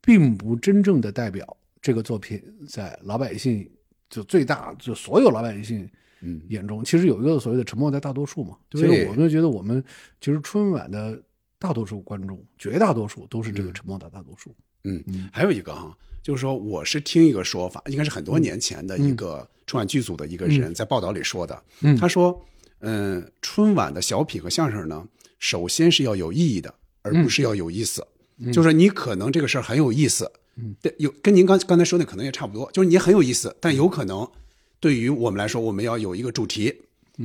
[0.00, 3.66] 并不真正的代表这个作品在老百姓
[4.10, 5.88] 就最大就所有老百姓
[6.20, 9.82] 嗯眼中，其实有一个所谓的沉默在大多数嘛，对所以我们就觉得我们
[10.20, 11.16] 其实春晚的
[11.60, 14.52] 大多数观众，绝大多数都是这个沉默的大多数。
[14.82, 21.96] 嗯，还有一个哈，就是说我是听一个说法，应该是很多年前的一个春晚剧组的一个人在报道里说的，嗯。
[21.96, 22.44] 他说，
[22.80, 25.06] 嗯、春晚的小品和相声呢，
[25.38, 28.06] 首先是要有意义的，而不是要有意思。
[28.46, 34.26] 就是说你可能这个事儿很有意思，嗯，对，有跟您刚刚才说的可能也差不多，就是你很有意思，但有可能
[34.78, 36.74] 对于我们来说，我们要有一个主题，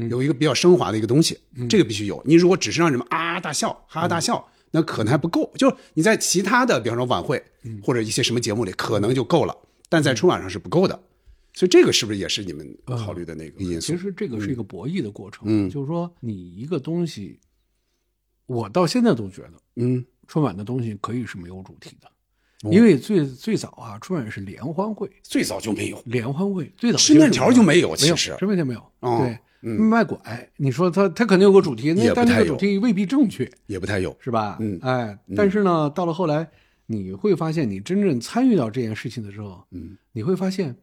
[0.10, 2.22] 有一个比较升华的一个东西，这个必须有。
[2.26, 5.50] 你如果只是让人们啊啊大笑、哈哈大笑，那可能还不够。
[5.56, 7.42] 就是你在其他的，比方说晚会
[7.82, 9.58] 或者一些什么节目里，可能就够了，
[9.88, 11.02] 但在春晚上是不够的。
[11.54, 13.94] 所以这个是不是也是你们考虑的那个因素？
[13.94, 15.70] 其实这个是一个博弈的过程，嗯。
[15.70, 17.40] 就是说你一个东西，
[18.46, 22.10] 我到现在都觉得嗯，春晚的东西可以是没有主题的，
[22.68, 22.74] 哦。
[22.74, 28.82] 因为最最早啊，春晚是联欢会，最早就没有，联欢会最早吃面条就没有其实吃面条没有。
[29.00, 29.20] 哦。
[29.22, 29.40] 对，嗯
[29.74, 30.18] 卖拐，
[30.58, 34.16] 你说他他肯定有个主题，那但那个主题未必正确，也不太有。
[34.20, 34.58] 是吧？
[34.60, 34.80] 嗯。
[34.82, 36.48] 哎，但是呢，到了后来，
[36.86, 40.76] 你会发现，你真正参与到这件事情的时候，嗯，你会发现，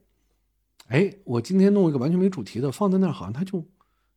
[0.89, 3.65] 哎，我今天弄一个完全没主题的放在那儿，好像它就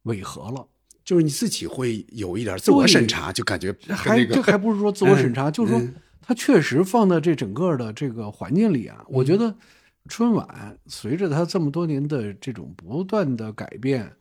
[0.04, 0.68] 违和了。
[1.04, 5.52] 就是你自己会有一点自我审查，就感觉还那个这还不是说自我审查，嗯。
[5.52, 5.94] 就是说嗯。
[6.28, 9.26] 它确实放在这整个的这个环境里啊，我嗯。
[9.26, 9.56] 觉得
[10.08, 14.12] 春晚随着它这么多年的这种不断的改变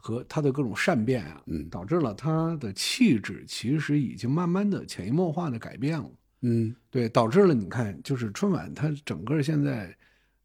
[0.00, 1.68] 和他的各种善变啊，嗯。
[1.68, 6.10] 导致了他的气质其实已经慢慢的潜移默化的改变了。
[6.40, 6.74] 嗯。
[6.90, 9.94] 对，导致了你看，就是春晚它整个现在，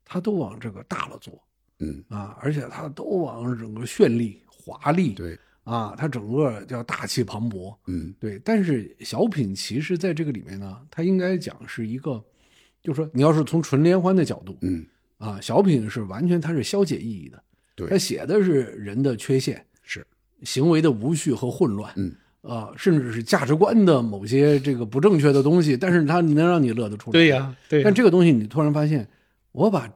[0.03, 1.41] 它都往这个大了做
[1.79, 8.13] 嗯，啊，而且它都往整个绚丽、华丽，对，啊，它整个叫大气磅礴，嗯。
[8.19, 8.39] 对。
[8.43, 12.23] 但是小品其实在这个里面呢，它应该讲是一个，
[12.81, 14.85] 就是说你要是从纯联欢的角度嗯。
[15.17, 17.41] 啊，小品是完全它是消解意义的，
[17.75, 20.05] 它对，写的是人的缺陷、是
[20.43, 29.07] 行为的无序和混乱，嗯啊，甚至是价值观的某些这个不正确的东西，但是它能让你乐得出来，对呀，对但这个东西你突然发现，
[29.51, 29.91] 我把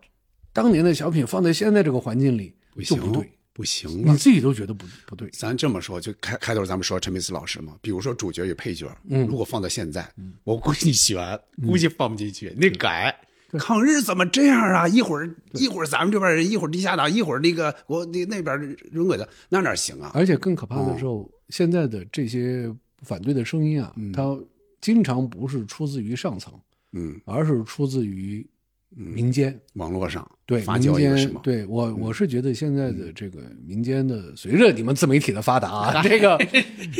[0.51, 4.11] 当年的小品放在现在这个环境里不行就不对，不行了。
[4.11, 5.29] 你自己都觉得不不对。
[5.31, 10.11] 咱这么说，就开开头咱们说陈佩斯老师嘛，比如说主角与配角，嗯如果放到现在，
[10.43, 13.15] 我估计选，估计放不进去，那改。
[13.57, 14.87] 抗日怎么这样啊？
[14.87, 18.59] 一会儿一会儿咱们这边人，一会儿地下党，一会儿那个我那那边
[18.91, 20.11] 人鬼的，那哪行啊？
[20.13, 24.37] 而且更可怕的时哦候，现在的这些反对的声音啊，它
[24.81, 26.53] 经常不是出自于上层，
[26.93, 28.47] 嗯，而是出自于
[28.95, 29.59] 民间。
[29.73, 36.37] 网络上对发民间，对我我是觉得现在的这个民间的，随着你们自媒体的发达啊， 这个，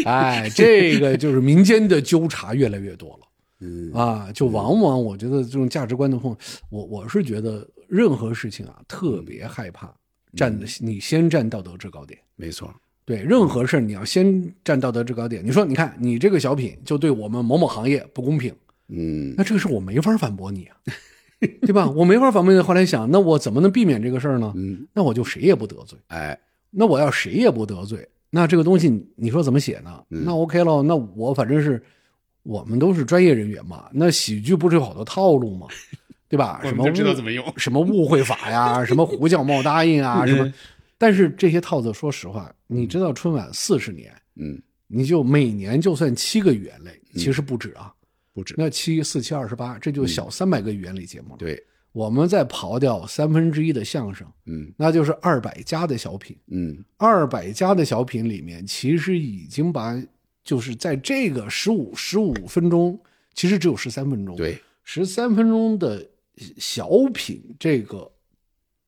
[0.06, 3.29] 哎，这个就是民间的纠察越来越多了。
[3.62, 6.36] 嗯啊，就往往我觉得这种价值观的碰，
[6.70, 9.94] 我我是觉得任何事情啊，特别害怕
[10.36, 12.20] 站嗯你先站道德制高点。
[12.36, 15.46] 没错，对，任何事儿你要先站道德制高点。
[15.46, 18.54] 你说，你看你这个小品就对我们某某行业不公平，
[18.88, 20.78] 嗯那这个事我没法反驳你啊，
[21.62, 21.90] 对吧？
[21.90, 22.60] 我没法反驳你。
[22.60, 24.54] 后来想，那我怎么能避免这个事儿呢？
[24.56, 25.98] 嗯，那我就谁也不得罪。
[26.08, 30.04] 哎，那我要谁也不得罪，那这个东西你说怎么写呢？
[30.12, 31.82] 嗯那 OK 喽，那我反正是
[32.44, 35.68] 我们都是专业人员嘛，那喜剧不是有好多套路吗？
[36.30, 36.62] 对吧？
[36.64, 37.46] 什么误么用。
[37.58, 40.54] 什么误会法呀， 什么胡叫冒答应啊，什嗯么。
[40.98, 47.92] 但是这些套子，说实话，你知道春晚四十年，嗯，你就每年就算七个语言类，其实不止啊。
[48.32, 48.54] 不止。
[48.58, 51.38] 那七四七二十八，这就小三百个语言类节目了。
[51.40, 51.62] 对，
[51.94, 56.38] 我们再刨掉三分之一的相声，嗯那就是二百家的小品。
[56.52, 60.00] 嗯二百家的小品里面，其实已经把
[60.50, 63.00] 就是在这个十五十五分钟，
[63.36, 66.04] 其实只有十三分钟，，对，十三分钟的
[66.58, 68.12] 小品这个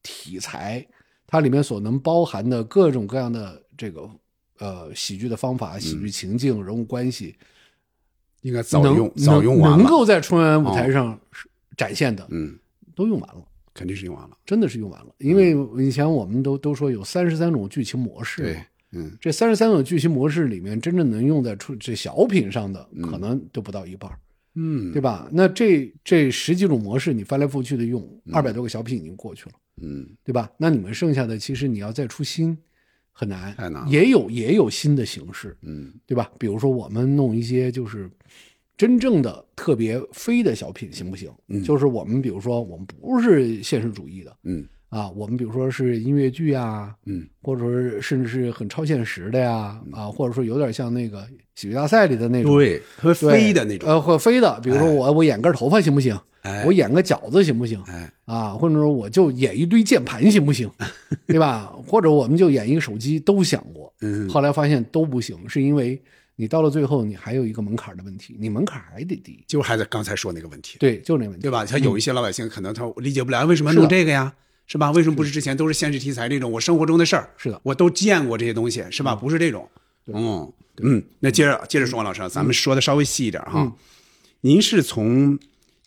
[0.02, 0.84] 题材，
[1.28, 4.10] 它里面所能包含的各种各样的这个
[4.58, 7.36] 呃喜剧的方法、喜剧情境、人物关系，
[8.42, 9.78] 应该早用早用完了。
[9.78, 11.16] 能够在春晚舞台上
[11.78, 12.58] 展现的，嗯，
[12.96, 13.46] 都用完了。
[13.76, 14.36] 肯定是用完了。
[14.48, 19.18] 真的是用完了，因为以前我们都都说有三十三种剧情模式，对，嗯。
[19.20, 24.18] 这三十三种剧情模式里面，真正能用在出这小品上的，可能都不到一半儿，
[24.56, 24.92] 嗯。
[24.92, 25.30] 对吧？
[25.32, 30.08] 那这这十几种模式，你翻来覆去的用，二百多个小品已经过去了，嗯。
[30.24, 30.52] 对吧？
[30.58, 32.58] 那你们剩下的，其实你要再出新，
[33.12, 35.94] 很难，太难也有也有新的形式，嗯。
[36.06, 36.32] 对吧？
[36.40, 38.10] 比如说我们弄一些就是
[38.78, 41.32] 真正的特别非的小品行不行？
[41.48, 41.64] 嗯。
[41.64, 51.26] 就是我们比如说我们不是现实主义的，嗯啊，我们比如说是音乐剧啊，嗯，或者说甚至是很超现实的呀，啊，或者说有点像那个
[51.56, 56.20] 喜剧大赛里的那种，对，会飞的那种，呃，或飞的，比如说我、我演根头发行不行？
[56.42, 57.82] 哎我演个饺子行不行？
[57.88, 60.70] 哎，啊，或者说我就演一堆键盘行不行？
[61.26, 61.74] 对吧？
[61.88, 66.02] 或者我们就演一个手机，都想过，嗯后来发现都不行，是因为
[66.36, 69.42] 你到了最后，你还有一个门槛的问题，你门槛还得低。
[69.48, 71.64] 就还在刚才说那个问题，对，就那问题，对吧？
[71.66, 74.34] 像有一些老百姓可能他理解不了，为什么要弄这个呀？
[74.72, 74.90] 是吧？
[74.92, 77.30] 为什么不是之前都是现实题材这种我生活中的事儿？
[77.36, 79.14] 是的我都见过这些东西，是吧？
[79.14, 79.68] 不是这种。
[80.08, 80.50] 嗯
[80.82, 83.70] 嗯，那接着接着说，王老师，咱们说的稍微细一点哈。
[84.40, 85.38] 您是从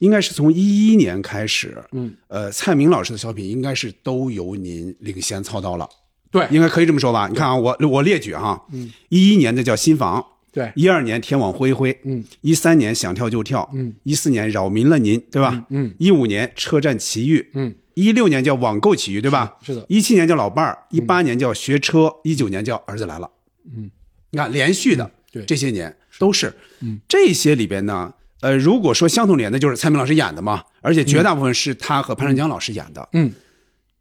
[0.00, 5.88] 应该是从一一年开始，嗯，呃，蔡明老师的小品应该是都由您领衔操刀了，
[6.30, 7.26] 对应该可以这么说吧？
[7.26, 10.22] 你看啊，我我列举哈，嗯，一一年的叫新房，
[10.54, 10.72] 对。
[10.76, 15.66] 一二年天网恢恢，嗯，一三年想跳就跳，嗯，一四年扰民了您，对吧？
[15.68, 19.56] 嗯一五年车站奇遇，嗯，一六年叫网购奇遇，对吧？
[19.62, 19.80] 是的。
[19.82, 23.28] 嗯一七年叫老伴儿，一八年叫学车，一九年叫儿子来了，
[23.76, 23.90] 嗯，
[24.30, 25.44] 你看连续的，对。
[25.44, 33.32] 这些年都是，嗯，这些里边呢，呃，如果说相同点的，就是蔡明老师演的嘛，而且绝大部分是他和潘长江老师演的，嗯，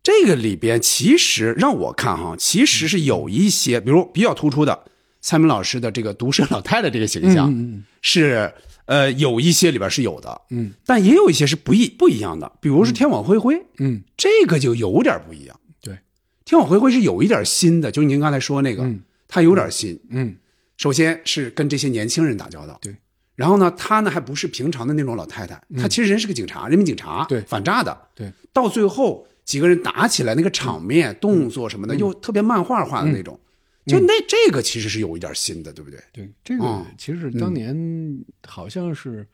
[0.03, 4.85] 这个里边其实让我看哈，其实是有一些，比如比较突出的，
[5.23, 8.53] 蔡明老师的这个毒舌老太太这个形象，嗯嗯是
[8.85, 15.59] 呃有一些里边是有的，嗯，但也有一些是不一不一样的，比如是天网恢恢，嗯，这个就有点不一样。
[15.81, 15.97] 对，
[16.43, 19.01] 天网恢恢是有一点新的，就是您刚才说那个，嗯。
[19.41, 19.99] 有点新。
[20.11, 20.35] 嗯，
[20.77, 22.95] 首先是跟这些年轻人打交道，对。
[23.35, 27.41] 然后呢，他呢还不是平常的那种老太太，他其实人是个警察，人民警察，嗯对。
[27.41, 27.97] 反诈的。
[28.13, 31.89] 对，到最后几个人打起来，那个场面、动作什么嗯。
[31.89, 33.39] 的，又特别漫画化的那种，
[33.85, 36.01] 就那这个其实是有一点新的，对不对？
[36.11, 39.27] 对，这个嗯其实当年好像是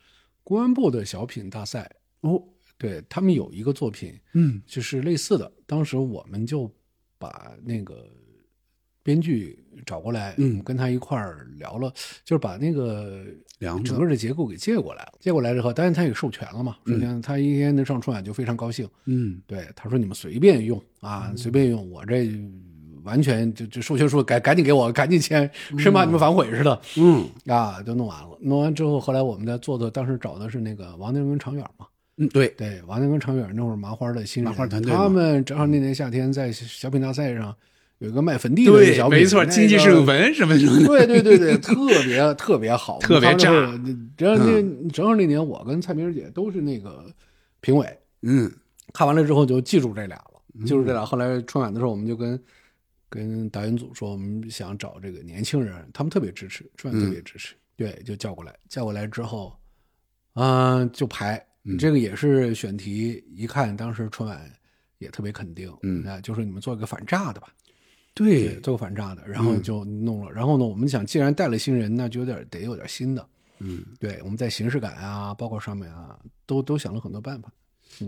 [0.44, 1.90] 公安部的小品大赛
[2.22, 2.44] 哦，
[2.78, 5.52] 对他们有一个作品，嗯就是类似的。
[5.66, 6.72] 当时我们就
[7.18, 8.10] 把那个
[9.04, 13.24] 编剧找过来，嗯跟他一块儿聊了，就是把那个
[13.84, 15.14] 整个的结构给借过来了。
[15.20, 18.90] 借过来之后，当然他也授权了嘛，授权他一天能上春晚就非常高兴。
[19.06, 22.26] 嗯对，他说你们随便用啊，随便用，我这
[23.10, 26.80] 完全就就授权书赶赶紧给我，赶紧签，生怕你们反悔似的。
[26.98, 27.28] 嗯。
[27.48, 28.38] 啊，就弄完了。
[28.40, 31.88] 弄完之后，后来我们在做的，当时找的是那个王定跟常远嘛。
[32.18, 34.94] 嗯，对，对，王定跟常远那会儿麻花的新人，麻花团队。
[34.94, 35.44] 他们。
[35.44, 37.56] 正好那年夏天在小品大赛上
[37.98, 43.78] 有一个卖坟地的小品，没错，经济个适用文什么什么的，对对对对，特别特别好，特别炸正好
[44.46, 47.06] 那正好那年我跟蔡明姐都是那个
[47.60, 48.52] 评委，嗯。
[48.92, 51.06] 看完了之后就记住这俩了，记住这俩。
[51.06, 52.42] 后来春晚的时候，我们就跟
[53.10, 59.58] 跟导演组说，我们想找这个年轻人，他们特别支持，春晚特别支持，对，就叫过来，叫过来之后，
[60.34, 61.44] 嗯、就排。
[61.78, 64.50] 这个也是选题，一看当时春晚
[64.98, 67.54] 也特别肯定，嗯啊，就说你们做一个反诈的吧，
[68.14, 70.32] 对，做个反诈的，然后就弄了。
[70.32, 77.52] 然后呢，我们想，既然带了新人，那就有点得有点新的，嗯，对，我们在形式感啊，包括上面啊，都都想了很多办法。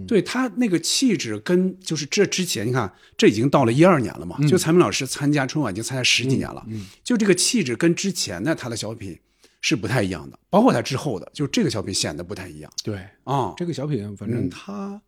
[0.07, 6.65] 对他那个气质跟就是这之前，你看这已经到了一二年了嘛，就蔡明老师参加春晚已经参加十几年了，
[7.03, 9.19] 就这个气质跟之前的他的小品
[9.59, 12.71] 是不太一样的，包括他之后的，就这个小品显得不太一样。
[12.83, 13.53] 对，啊。
[13.57, 14.31] 这个小品，反嗯。
[14.31, 15.01] 正他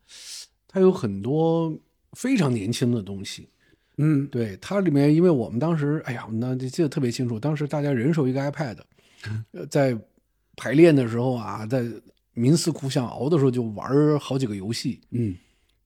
[0.67, 1.75] 他有很多
[2.13, 3.47] 非常年轻的东西。
[3.97, 4.27] 嗯。
[4.27, 8.77] 对，它里面，因为我们当时，哎呀，那记得特别清楚，当时大家人手一个 iPad，
[9.53, 9.97] 呃，在
[10.55, 11.83] 排练的时候啊，在
[12.36, 15.02] 冥思苦想熬的时候，就玩好几个游戏。
[15.12, 15.36] 嗯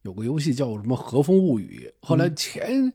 [0.03, 2.93] 有个游戏叫什么《和风物语》，后来前、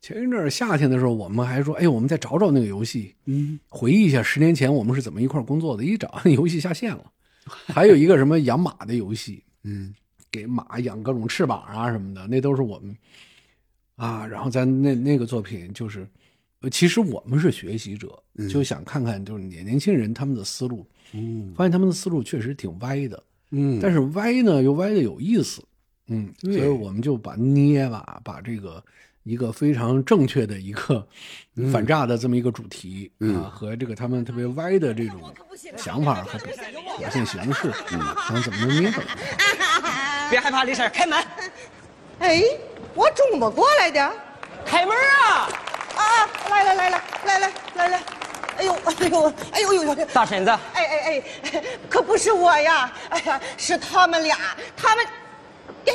[0.00, 5.84] 前一阵夏天的时候，我们还说，哎，我们再找找那个游戏，嗯，回忆一下十年前我们是怎么一块工作的。
[5.84, 7.12] 一找，那游戏下线了。
[7.44, 9.94] 还有一个什么养马的游戏， 嗯，
[10.30, 12.96] 给马养各种翅膀啊什么的，那都是我们
[13.96, 14.26] 啊。
[14.26, 16.08] 然后咱那那个作品就是，呃，
[16.70, 25.62] 其实我们是学习者，就想看看就是年年轻人他们的思路，嗯发现他们的思路确实挺歪的，嗯，但是歪呢又歪的有意思，
[26.08, 28.82] 嗯，所以我们就把捏吧，把这个
[29.22, 31.06] 一个非常正确的一个
[31.72, 35.32] 反诈的这么一个主题、啊，和这个他们特别歪的这种
[35.76, 36.54] 想法和表
[36.98, 39.02] 表现形式， 嗯，看怎么能捏合。
[40.30, 41.22] 别害怕，李婶，开门，
[42.18, 42.42] 哎，
[42.94, 44.12] 我中不过来的。
[44.66, 45.46] 开门啊！
[46.24, 48.00] 啊，来来来来来来来来，
[48.58, 49.94] 哎呦哎呦哎呦呦呦！
[50.06, 51.22] 大婶子，哎哎
[51.52, 52.90] 哎，可不是我呀！
[53.10, 54.36] 哎呀，是他们俩，
[54.76, 55.06] 他们，
[55.86, 55.92] 哎，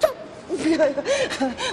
[0.00, 0.08] 这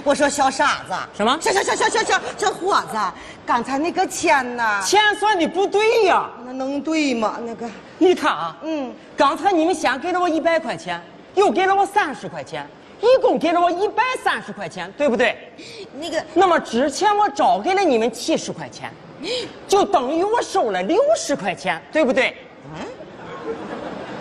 [0.04, 2.98] 我说小傻子，什么小小小小小小小伙子，
[3.44, 4.80] 刚才那个钱呢？
[4.82, 6.30] 钱算的不对呀！
[6.44, 7.38] 那能对吗？
[7.40, 11.02] 那个，你看啊，嗯，刚才你们先给了我一百块钱，
[11.34, 12.68] 又给了我三十块钱，
[13.00, 15.36] 一共给了我一百三十块钱，对不对？
[15.98, 18.90] 那个，那么之前我找给了你们七十块钱，
[19.68, 22.36] 就等于我收了六十块钱，对不对？
[22.74, 22.86] 嗯，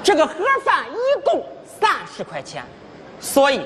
[0.04, 1.46] 这个盒饭一共
[1.80, 2.64] 三十块钱，
[3.20, 3.66] 所以，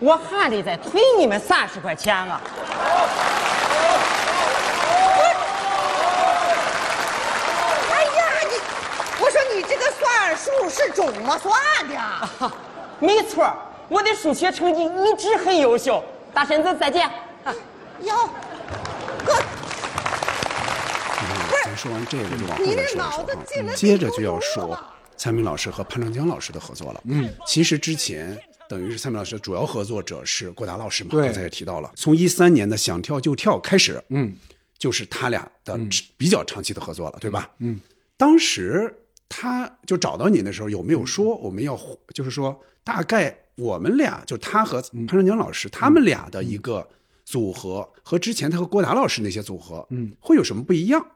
[0.00, 2.40] 我还得再退你们三十块钱啊！
[7.90, 11.54] 哎呀，你，我说你这个算数是怎么算
[11.88, 12.50] 的？
[13.00, 13.52] 没错，
[13.92, 16.02] 我的数学成绩一直很优秀。
[16.32, 17.06] 大婶子，再见。
[17.44, 17.54] 啊
[18.00, 18.26] 哟，
[19.26, 19.34] 哥，
[21.62, 24.78] 咱说完这个就往后你这面说接着就要说
[25.18, 27.02] 蔡明老师和潘长江老师的合作了。
[27.04, 28.34] 嗯，其实之前
[28.66, 34.34] 等于是蔡明老师的主要合作者是郭达老师嘛，对刚才也提到了，从一三年的想跳就跳开始，嗯，
[34.78, 35.78] 就是他俩的
[36.16, 37.50] 比较长期的合作了，对吧？
[37.58, 37.78] 嗯，
[38.16, 38.92] 当时
[39.28, 41.78] 他就找到你的时候，有没有说我们要
[42.14, 46.88] 就是说大概我们俩就他和潘长江老师他们俩的一个
[47.24, 51.06] 组合和之前他和郭达老师那些组合，嗯，会有什么不一样？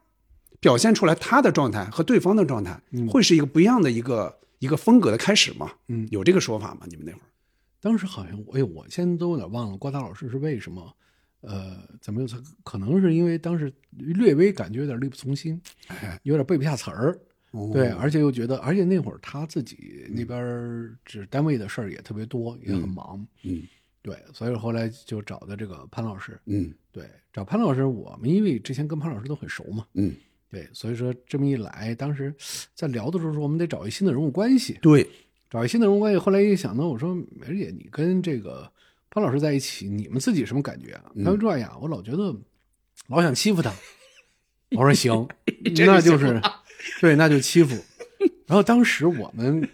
[0.60, 5.70] 表现出来他的状态和对方的状态，会是一个不一样的一个一个风格的开始吗？
[5.88, 6.86] 嗯有这个说法吗？
[6.88, 7.28] 你们那会儿？
[7.80, 10.96] 当时好像，哎呦，我现在都有点忘了郭达老师是为什么，
[11.42, 15.60] 呃，怎么又可可能是因为当时略微感觉有点力不从心，
[16.22, 17.18] 有点背不下词儿，
[17.52, 23.62] 哦对，而且又觉得，而且那会儿他自己那边儿指单位的事儿也特别多，也很忙，嗯
[24.02, 30.14] 对，所以后来就找的这个潘老师，嗯对，找潘老师，我们因为之前跟潘老师都很熟嘛，嗯，
[30.50, 32.34] 对，所以说这么一来，当时
[32.74, 35.08] 在聊的时候说，我们得找一新的人物关系，对，
[35.50, 36.18] 找一新的人物关系。
[36.18, 38.70] 后来一想呢，我说梅姐，你跟这个
[39.10, 41.10] 潘老师在一起，你们自己什么感觉啊？
[41.14, 42.34] 嗯他说这样，我老觉得
[43.08, 43.72] 老想欺负他。
[44.70, 45.26] 我说行，
[45.86, 46.40] 那就是
[47.00, 47.74] 对，那就欺负。
[48.46, 49.68] 然后当时我们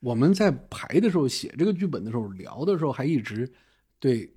[0.00, 3.50] 我们在排的时候，写这个剧本的时候，聊的时候，还一直
[3.98, 4.28] 对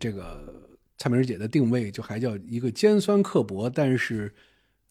[0.00, 4.32] 这个蔡明姐的定位，就还叫一个尖酸刻薄，但是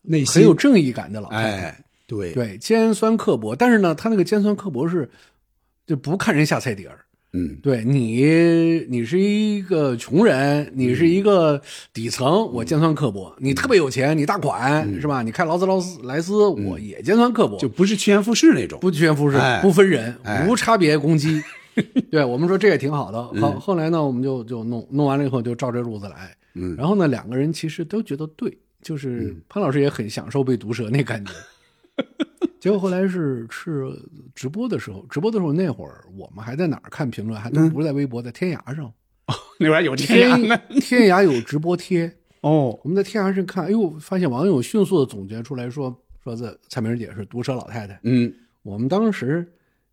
[0.02, 1.68] 内心很有正义感的老太太。
[1.68, 5.10] 哎，对对，尖酸刻薄，但是呢，她那个尖酸刻薄是
[5.86, 7.04] 就不看人下菜碟儿。
[7.36, 11.60] 嗯对你，你是一个穷人，你是一个
[11.92, 15.24] 底层，我尖酸刻薄；你特别有钱，你大款、是吧？
[15.24, 18.80] 你开劳斯劳斯莱斯，我也尖酸刻薄，就不是趋炎附势那种。
[18.80, 21.42] 不趋炎附势，哎不分人，哎无差别攻击。
[22.12, 23.24] 对我们说这也挺好的。
[23.24, 26.36] 好，嗯后来呢，我们就就弄弄完了以后，就照这路子来。
[26.54, 31.32] 嗯然后呢，两个人其实都觉得对，就是潘老师也很享受被毒舌那感觉。
[32.64, 33.92] 结果后来是是
[34.34, 38.86] 直播的时候，直播的时候那会儿我们还在哪儿看评论，还都不是在微博，在天涯上。
[38.86, 40.58] 哦 那边有天涯呢。
[40.80, 42.10] 天涯有直播贴，
[42.40, 45.94] 哦，我们在天涯上看，哎呦，发现网友迅速的总结出来说，
[46.24, 48.00] 说这蔡明姐是毒舌老太太。
[48.04, 49.46] 嗯，我们当时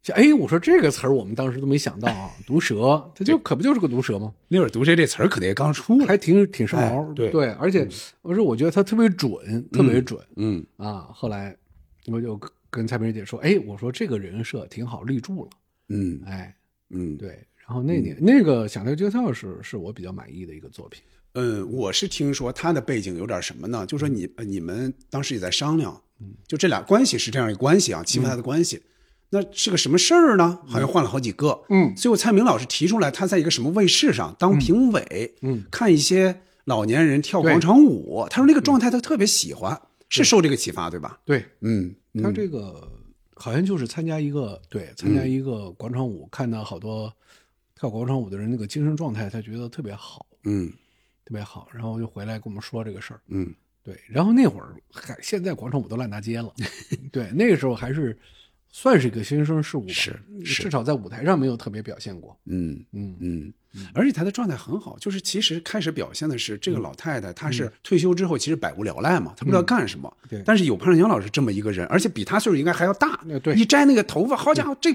[0.05, 4.33] 想，哎，我说这个词儿我们当时都没想到啊，毒舌，它就可不就是个毒舌吗？
[4.47, 6.07] 那会儿“毒舌”这词儿可能也刚出来。
[6.07, 7.89] 还挺挺时髦，哎对对，而且
[8.23, 11.09] 我说我觉得它特别准，特别准嗯啊。
[11.12, 11.57] 后来
[12.07, 12.39] 我就
[12.71, 15.51] 跟跟蔡明姐说，哎，我说这个人设挺好，立住了，
[15.89, 16.57] 嗯哎，
[16.91, 17.47] 嗯，对。
[17.66, 21.03] 然后那年、那个《想跳就跳》是是我比较满意的一个作品。
[21.35, 23.87] 嗯，我是听说他的背景有点什么呢？
[23.87, 26.03] 就说你呃你们当时也在商量，
[26.49, 28.83] 就这俩关系是这样一个关系啊，欺负他的关系。
[29.31, 30.59] 那是个什么事儿呢？
[30.66, 31.62] 好像换了好几个。
[31.68, 39.81] 嗯最后蔡明老师提出来，他在一个什么卫视上当评委，嗯看一些老年人跳广场舞，他说那个状态他特别喜欢，
[40.11, 41.19] 是受这个启发对吧？
[41.25, 42.87] 对嗯，嗯他这个
[43.35, 47.11] 好像就是参加一个对参加一个广场舞，看到好多
[47.75, 50.71] 跳广场舞的人那个精神状态，他觉得特别好，嗯
[51.25, 51.69] 特别好。
[51.73, 53.21] 然后就回来跟我们说这个事儿。
[53.29, 56.53] 嗯对，然后那会儿，还，现在广场舞都烂大街了，
[57.11, 58.19] 对，那个时候还是
[58.73, 60.62] 算是一个新生事物吧，是是。
[60.62, 62.39] 至少在舞台上没有特别表现过。
[62.47, 63.16] 嗯嗯。
[63.21, 63.53] 嗯，
[63.95, 70.12] 而且她的状态很好，就是其实开始表现的是这个嗯老太太，她是退休之后其实百无聊赖嘛，她不知道干什么。
[70.29, 70.43] 对。
[70.45, 73.21] 但是有潘长江老师这么一个人，而且比她岁数应该还要大。
[73.57, 74.93] 一摘那个头发，好家伙，这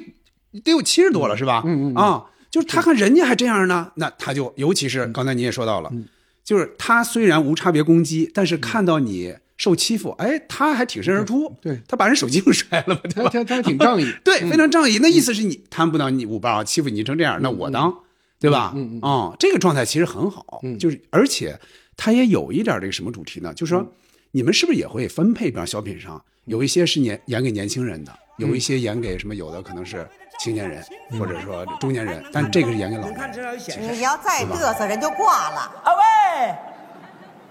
[0.63, 1.63] 得有七十多了是吧？
[1.65, 1.95] 嗯嗯嗯。
[1.95, 6.05] 啊，就是他看人家还这样呢，那他就尤其是刚才你也说到了，嗯。
[6.43, 11.55] 就是他虽然无差别攻击，但是看到你受欺负，哎，他还挺身而出。
[11.61, 13.29] 对他把人手机给摔了嘛，对吧？
[13.31, 14.99] 他他他挺仗义， 对，非常仗义。
[15.01, 17.93] 那意思是你摊不到你五包，欺负你成这样，那我当，
[18.39, 18.73] 对吧？
[18.75, 21.57] 嗯嗯啊，这个状态其实很好，就是而且
[21.95, 23.53] 他也有一点这个什么主题呢？
[23.53, 23.85] 就是说，
[24.31, 25.49] 你们是不是也会分配？
[25.49, 30.05] 比方小品上有一些是年演给年轻人的，有一些演给什么，有的可能是
[30.39, 30.83] 青年人
[31.17, 33.15] 或者说中年人，但这个是演给老人。
[33.33, 35.59] 这上有显示你要再嘚瑟，人就挂了。
[35.81, 36.55] 啊喂，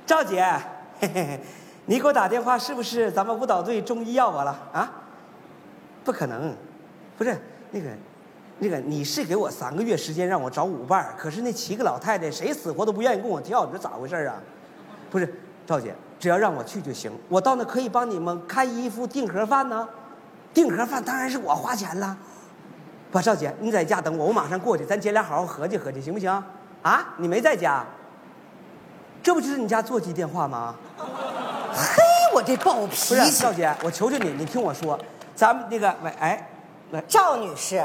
[0.04, 0.44] 赵姐，
[1.00, 1.40] 嘿嘿嘿，
[1.86, 4.90] 你给我打电话是不是咱们舞蹈队中医要我了啊？
[6.04, 6.54] 不可能，
[7.16, 7.36] 不是
[7.70, 7.88] 那个，
[8.58, 14.36] 那个你是给我三个月时间让我找舞伴可是那七个老太太谁死活都不愿意跟我跳，你说咋回事啊？
[15.10, 15.34] 不是，
[15.66, 19.88] 赵姐，只要让我去就行，我到那可以帮你们看衣服、订盒饭呢。
[20.52, 22.16] 订盒饭当然是我花钱了。
[23.10, 26.30] 不，赵姐，你在家等我，我马上过去，咱姐俩好好合计合计，行不行？
[26.82, 27.84] 啊，你没在家？
[29.22, 30.74] 这不就是你家座机电话吗？
[31.74, 32.02] 嘿，
[32.32, 33.52] 我这暴脾不是，气赵。
[33.52, 34.96] 姐，我求求你，你听我说，
[35.34, 36.48] 咱们那个，喂，哎，
[36.92, 37.84] 喂，赵女士，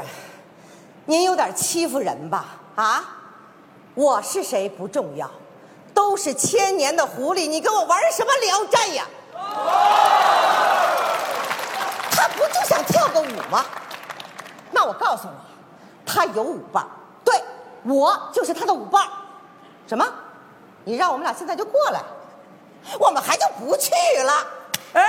[1.06, 2.44] 您有点欺负人吧？
[2.76, 3.04] 啊，
[3.94, 5.28] 我是谁不重要，
[5.92, 9.04] 都是千年的狐狸，你跟我玩什么聊斋呀？
[12.12, 13.66] 他不就想跳个舞吗？
[14.70, 15.34] 那我告诉你，
[16.06, 16.86] 他有舞伴，
[17.24, 17.34] 对
[17.82, 19.04] 我就是他的舞伴。
[19.88, 20.06] 什么？
[20.84, 22.00] 你让我们俩现在就过来，
[22.98, 23.90] 我们还就不去
[24.24, 24.32] 了。
[24.92, 25.02] 哎，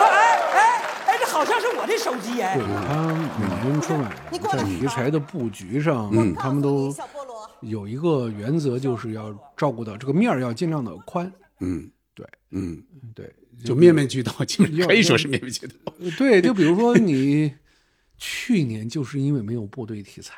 [0.00, 0.06] 哎
[0.52, 2.64] 哎哎，这好像是我的手机哎对。
[2.64, 3.06] 他
[3.38, 4.10] 每年春晚
[4.52, 6.94] 在题材的布局上，嗯他们都
[7.60, 11.30] 有一个原则，就是要照顾到这个面儿要尽量的宽。
[11.60, 12.82] 嗯对嗯，
[13.14, 15.74] 对，就面面俱到，基本要可以说是面面俱到。
[16.00, 17.54] 呃对，就比如说你
[18.16, 20.34] 去年就是因为没有部队题材，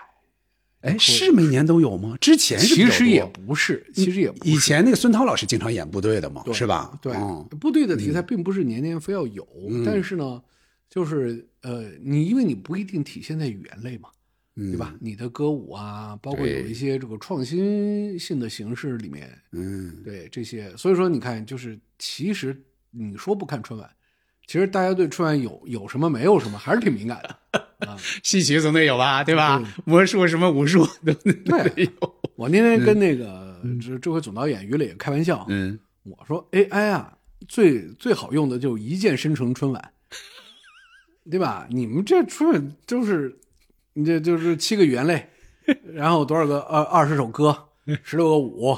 [0.80, 2.16] 哎，是每年都有吗？
[2.20, 6.96] 之前其实也不是，其实也不是以前那个孙涛老师经常演部队的嘛，是吧？
[7.02, 10.40] 对嗯，部队的题材并不是年年非要有，嗯但是呢，
[10.88, 14.08] 就是呃，你因为你不一定体现在语言类嘛，
[14.54, 14.94] 对吧？
[15.00, 22.56] 你的歌舞啊，包括有一些这个创新性的形式里面，嗯，对这些，所以说你看，就是其实
[22.92, 23.90] 你说不看春晚，
[24.46, 27.67] 其实大家对春晚有有什么没有什么还是挺敏感的。
[28.22, 29.62] 戏曲总得有吧，对吧？
[29.84, 32.14] 魔术什么武术 都都得有。
[32.36, 37.16] 我那天跟那个这这回总导演于磊开玩笑，嗯，我说 AI 啊，
[37.48, 39.92] 最最好用的就是一键生成春晚，
[41.30, 41.66] 对吧？
[41.70, 43.38] 你们这春晚就是，
[43.94, 45.28] 你这就是七个语言类，
[45.92, 47.56] 然后多少个二二十首歌，
[48.02, 48.76] 十六个舞，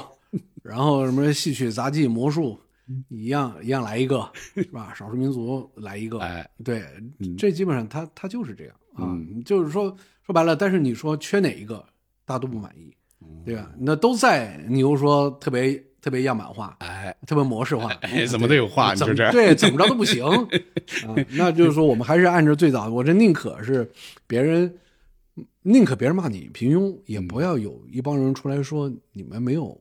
[0.63, 2.59] 然后什么戏曲、杂技、魔术，
[3.09, 4.93] 一样一样来一个，是吧？
[4.95, 6.83] 少数民族来一个，哎，对，
[7.37, 11.83] 这基本上他他就是这样啊，嗯就是说说白了，但是你说缺哪一个，
[12.25, 13.71] 大家都不满意，嗯对吧？
[13.79, 20.25] 那都在，你又说特别特别样板化，哎，特别模式化，哎怎么都有话怎你说这么对，怎么着都不行
[21.07, 21.15] 啊。
[21.31, 23.89] 那就是说，我们还是按照最早，我这宁可是
[24.27, 24.73] 别人，
[25.63, 29.79] 宁可别人骂你平庸，也不要有一帮人出来说你们没有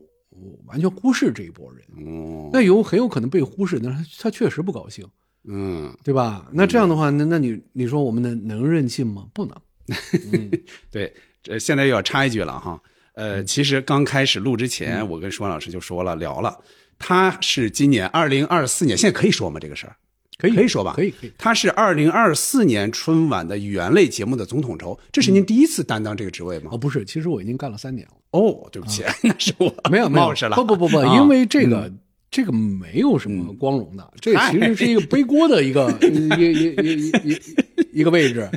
[0.66, 2.06] 完全忽视这一波人。
[2.06, 5.06] 哦，那有很有可能被忽视，那他他确实不高兴，
[5.48, 6.46] 嗯，对吧？
[6.52, 9.26] 那这样的话，那那你你说我们能能任性吗？
[9.32, 9.56] 不能。
[10.90, 11.12] 对，
[11.42, 12.80] 这现在又要插一句了哈。
[12.82, 16.58] 嗯呃，其实刚开始录之前，我跟舒文老师就说了，聊了，
[16.98, 19.58] 他是今年二零二四年，现在可以说吗？
[19.60, 19.96] 这个事儿
[20.38, 20.94] 可以可以说吧？
[20.94, 21.32] 可以可以。
[21.36, 26.78] 他是二零二四年春晚的语言类节目的总统筹，这是您第一次担当这个职位吗哦，？
[26.78, 28.14] 不是，其实我已经干了三年了。
[28.30, 30.56] 哦，对不起， 那是我没有没有冒失了。
[30.56, 31.92] 不不不不，啊因为这个、
[32.30, 38.48] 这个没有什么光荣的，这其实是一个背锅的一个一一一一一一个位置。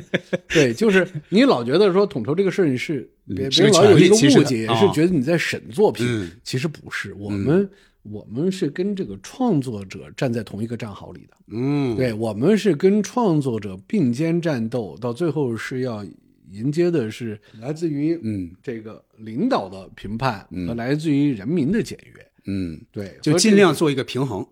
[0.48, 7.12] 对，就是你老觉得说统筹这个事儿，你是别别人老有一个误解，啊是觉得你在审作品，嗯其实不是。
[7.14, 7.68] 我们、
[8.04, 11.36] 我们是跟这个创作者站在同一个战壕里的。
[11.48, 16.06] 嗯，对我们是跟创作者并肩战斗，到最后是要
[16.52, 22.24] 迎接的是来自于嗯这个领导的评判和来自于人民的检阅。
[22.46, 24.46] 嗯，对，就尽量做一个平衡。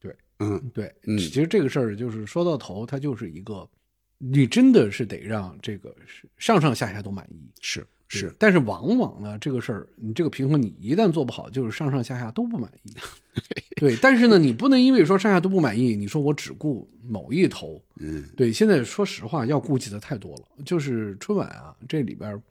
[0.00, 3.68] 对，嗯对，嗯其实这个事儿就是说到头，它就是一个，
[4.18, 7.50] 你真的是得让这个是上上下下都满意。
[7.60, 12.92] 是是，但是往往呢，这个事儿，你这个平衡，你一旦做不好，就是上上下下都不满意。
[13.76, 17.80] 对，但是呢，你不能因为说上下都不满意，你说我只顾某一头。
[18.00, 20.42] 嗯，对，现在说实话，要顾忌的太多了。
[20.64, 22.42] 就是春晚啊，这里边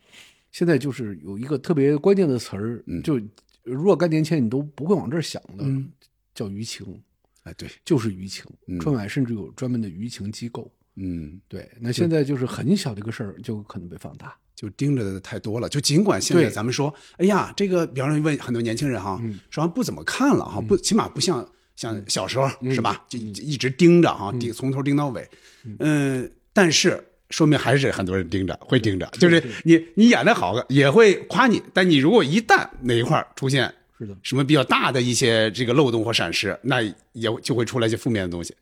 [0.52, 3.20] 现在就是有一个特别关键的词儿，嗯就
[3.68, 5.92] 若干年前你都不会往这儿想的，嗯
[6.34, 7.02] 叫舆情，
[7.44, 8.46] 哎对，就是舆情。
[8.68, 10.72] 嗯春晚甚至有专门的舆情机构。
[10.96, 14.36] 嗯，对，那现在就是很小的一个事儿，就可能被放大。
[14.56, 15.70] 就盯着的太多了。
[15.70, 23.06] 就尽管现在对咱们说，哎呀，这个比方说问很多年轻人哈，嗯说不怎么看了哈，不，起码不像像小时候是吧？
[23.08, 25.30] 就就一直盯着哈，盯从头盯到尾。
[25.78, 29.06] 嗯，但是说明还是很多人盯着，会盯着。
[29.14, 36.82] 就是你你演的好，也会夸你，但你如果一旦哪一块出现是的，什么比较大的一些这个漏洞或闪失，那
[37.14, 38.56] 也就会出来一些负面的东西。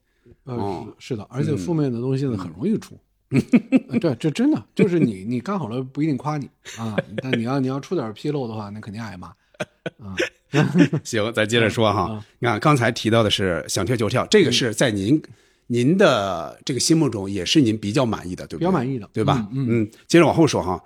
[0.45, 2.97] 呃，哦是是的，而且负面的东西呢很容易出。
[3.89, 6.47] 呃对，这真的就是你，你干好了不一定夸你
[6.77, 9.27] 啊，但你要你要出点纰漏的话，那肯定挨骂。
[9.99, 10.15] 啊
[11.03, 12.25] 行，咱接着说哈 啊。
[12.39, 15.21] 你看刚才提到的是想跳就跳，这个是在您
[15.67, 18.59] 您的这个心目中也是您比较满意的，对不对？
[18.59, 19.09] 比较满意的。
[19.13, 19.47] 对吧？
[19.51, 19.91] 嗯嗯。
[20.07, 20.83] 接着往后说哈，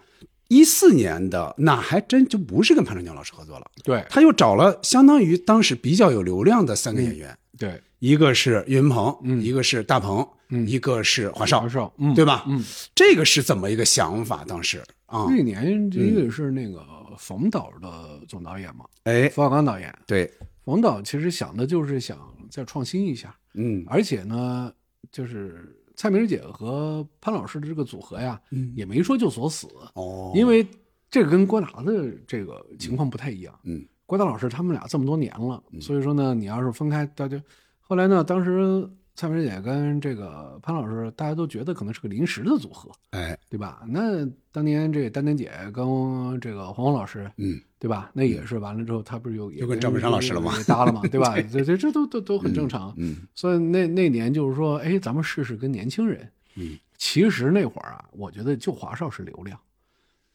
[0.48, 4.04] 一四年的那还真就不是跟潘长江老师合作了，对。
[4.10, 9.42] 他又找了相当于当时比较有流量的三个演员，对，一个是岳云鹏，嗯。
[9.42, 10.68] 一个是大鹏，嗯。
[10.68, 12.14] 一个是华少，华少嗯。
[12.16, 12.46] 对吧？
[12.48, 12.64] 嗯，
[12.96, 14.44] 这个是怎么一个想法？
[14.48, 14.84] 当时？
[15.06, 16.86] 啊，那年这个是那个
[17.18, 19.92] 冯导的总导演嘛，哎，冯小刚导演。
[20.06, 20.32] 对，
[20.64, 22.16] 冯导其实想的就是想
[22.50, 23.84] 再创新一下，嗯。
[23.88, 24.74] 而且呢，
[25.12, 28.39] 就是蔡明姐和潘老师的这个组合呀，
[28.76, 30.66] 也没说就锁死，哦，因为
[31.10, 33.58] 这个跟郭达的这个情况不太一样。
[33.64, 37.41] 嗯，郭达老师他们俩这么多年了，所以说呢，你要是分开，大家
[37.80, 43.84] 后来呢，当时蔡明姐跟这个潘老师，大家都觉得可能是个临时的组合，哎，对吧？
[43.88, 48.12] 那当年这个丹丹姐跟这个黄黄老师，嗯，对吧？
[48.14, 51.40] 那也是完了之后，他不是有也就跟赵本山老师了吗搭了嘛，对吧？
[51.50, 52.94] 这这这都都都很正常。
[52.98, 56.30] 嗯所以那那年就是说，哎，咱们试试跟年轻人。
[56.56, 59.58] 嗯，其实那会儿啊，我觉得就华少是流量，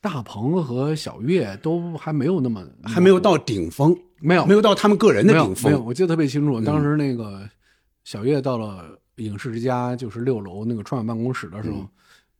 [0.01, 5.85] 大鹏和小岳都还没有那么还没有到顶峰，没有没有到他们个人的顶没有，峰。
[5.85, 7.47] 我记得特别清楚，嗯当时那个
[8.05, 11.89] 小岳到了影视之家，就是六楼那个创业办公室的时候，嗯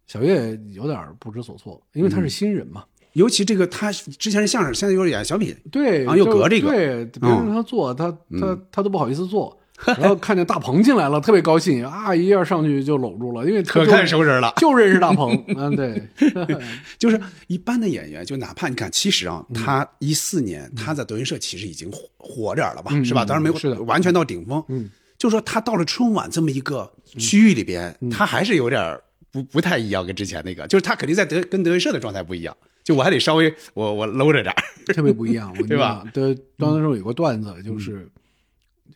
[0.07, 2.85] 小岳有点不知所措，因为他是新人嘛。
[3.15, 6.69] 尤其这个他之前是相声，现在又是演小品，对，然后又隔这个。
[6.69, 8.11] 对，别人嗯让他做，他
[8.41, 9.59] 他他都不好意思做。
[9.87, 14.53] 然后看见大鹏进来了，特别高兴啊，一下上去就搂住了，因为可看熟人了。
[14.57, 15.37] 就认识大鹏。
[15.49, 16.01] 嗯， 对，
[16.97, 19.55] 就是一般的演员，就哪怕你看，其实啊，嗯。
[19.55, 23.25] 他一四年他在德云社其实已经火火点儿了吧，嗯是吧？
[23.25, 23.77] 嗯当然没是的。
[23.77, 24.89] 有完全到顶峰，嗯，
[25.19, 28.97] 就说他到了春晚这么一个区域里边，他还是有点
[29.33, 34.63] 不不太一样，跟之前那个，就是他肯定在德跟德云社的状态不一样，就我还得稍微我我搂着点儿，
[34.93, 36.13] 特别不一样，我 对吧讲？
[36.13, 38.07] 对，当时有个段子，就是、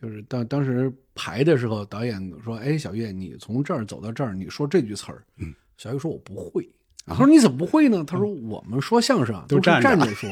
[0.01, 6.69] 就是当当时排的时候，导演说：“哎，小岳，你从这儿走到这儿，你说这句词儿。”嗯，小岳说：“我不会。”
[7.07, 10.29] 他说：“你怎么不会呢？”他说：“我们说相声啊，都是站着说，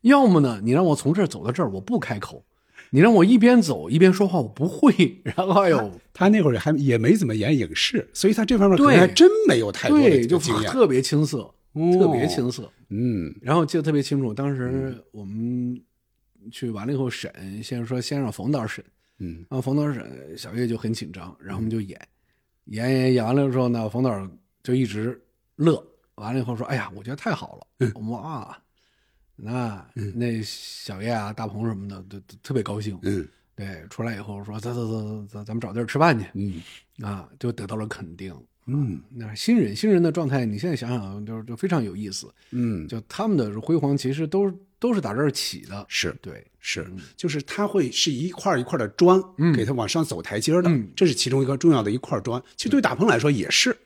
[0.00, 2.42] 要么呢，你让我从这儿走到这儿，我不开口；
[2.88, 5.20] 你让我一边走一边说话，我不会。
[5.22, 10.70] 然后哎呦他那会儿还也没怎么演影视，所以他这方面可能对还真没有太多的对，就经验。
[10.72, 12.70] 特别青涩，哦特别青涩。
[12.88, 13.34] 嗯。
[13.40, 15.80] 然后记得特别清楚，当时我们
[16.50, 18.84] 去完了以后审，先说先让冯导审，
[19.18, 19.44] 嗯。
[19.48, 22.00] 然后冯导审，小岳就很紧张，然后我们就演，
[22.66, 24.30] 演演演完了之后呢，冯导
[24.62, 25.20] 就一直
[25.56, 25.82] 乐，
[26.16, 28.58] 完了以后说：“哎呀，我觉得太好了。”我们说啊，
[29.36, 32.98] 那那小岳啊、大鹏什么的都都特别高兴。
[33.02, 33.26] 嗯。
[33.56, 36.62] 对，出来以后说：“走走走走走，咱们找地儿吃饭去。”嗯。
[37.02, 38.34] 啊，就得到了肯定。
[38.72, 39.00] 嗯。
[39.10, 42.32] 那新人新人的状态，你现在想想，就就非常有意思。
[42.50, 45.84] 嗯，就他们的辉煌，其实都都是打这儿起的。
[45.88, 49.52] 是对，是，就是他会是一块一块的砖，嗯。
[49.54, 50.88] 给他往上走台阶的，嗯。
[50.94, 52.42] 这是其中一个重要的一块砖。
[52.56, 53.76] 其实对大鹏来说也是，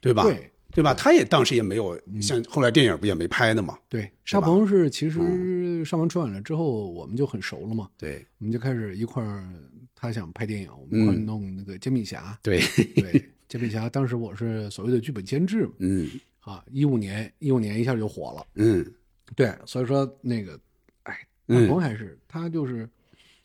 [0.00, 0.22] 对吧？
[0.22, 0.48] 对。
[0.74, 0.94] 对吧？
[0.94, 3.78] 他也当时也没有像后来电影不也没拍呢嘛？
[3.90, 8.24] 对，沙鹏是其实上完春晚了之后，我们就很熟了嘛，对。
[8.38, 9.46] 我们就开始一块儿，
[9.94, 12.38] 他想拍电影，我们一块弄那个煎饼侠。
[12.42, 12.62] 对，
[12.96, 13.22] 对，
[13.52, 16.08] 煎饼侠当时我是所谓的剧本监制嘛，嗯
[16.40, 18.46] 啊，一五年一五年一下就火了。
[18.54, 18.82] 嗯
[19.36, 20.58] 对，所以说那个，
[21.02, 21.12] 哎，
[21.46, 22.88] 大嗯鹏还是、他就是，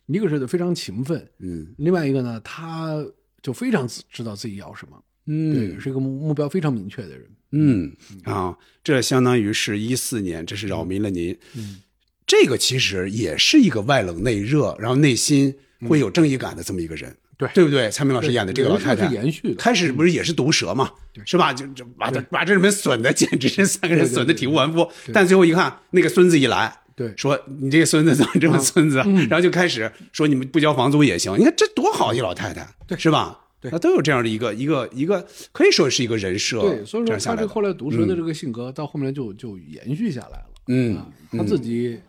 [0.05, 3.05] 一个是非常勤奋，嗯另外一个呢，他
[3.41, 4.95] 就非常自知道自己要什么，
[5.25, 7.29] 对，嗯是一个目目标非常明确的人。
[7.51, 7.93] 嗯
[8.23, 11.37] 啊，这相当于是一四年，这是扰民了您。
[11.53, 11.81] 嗯，
[12.25, 17.13] 这个其实也是一个外冷内热，然后内心会有正义感的这么一个人。
[17.37, 17.89] 对对不对？
[17.91, 20.91] 蔡明老师演的这个老太太是延续的开始不是也是毒舌嘛，
[21.25, 21.53] 是吧？
[21.53, 24.89] 就就把这把这里面损的 简直是三个人对对损的体无完肤。
[25.13, 28.97] 但最后一看，那个孙子一来，对说你这个孙子怎么这么孙子？
[29.29, 31.37] 然后就开始说你们不交房租也行。
[31.37, 32.67] 你看这多好一老太太，
[32.97, 33.39] 是吧？
[33.59, 36.61] 对那都有这样的一个一个一个，可以说是一个人设。
[36.61, 40.45] 对，所以说他这后来毒舌的这个性格，到后面就就延续下来了。
[40.67, 41.99] 嗯啊，他自己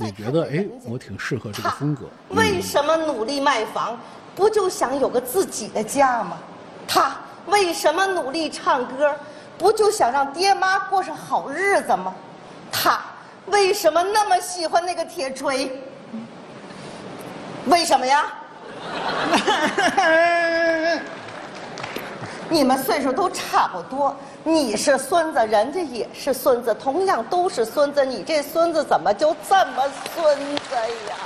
[0.00, 2.10] 也觉得，哎，我挺适合这个风格。
[2.30, 3.98] 为什么努力卖房？
[4.38, 6.38] 不就想有个自己的家吗？
[6.86, 7.16] 他
[7.46, 9.12] 为什么努力唱歌？
[9.58, 12.14] 不就想让爹妈过上好日子吗？
[12.70, 13.00] 他
[13.46, 15.82] 为什么那么喜欢那个铁锤？
[17.66, 18.26] 为什么呀？
[22.48, 24.14] 你们岁数都差不多，
[24.44, 29.82] 你是孙子，人家也是孙子，同样都是孙子，你这孙子怎么就这么
[30.14, 30.76] 孙子
[31.08, 31.16] 呀？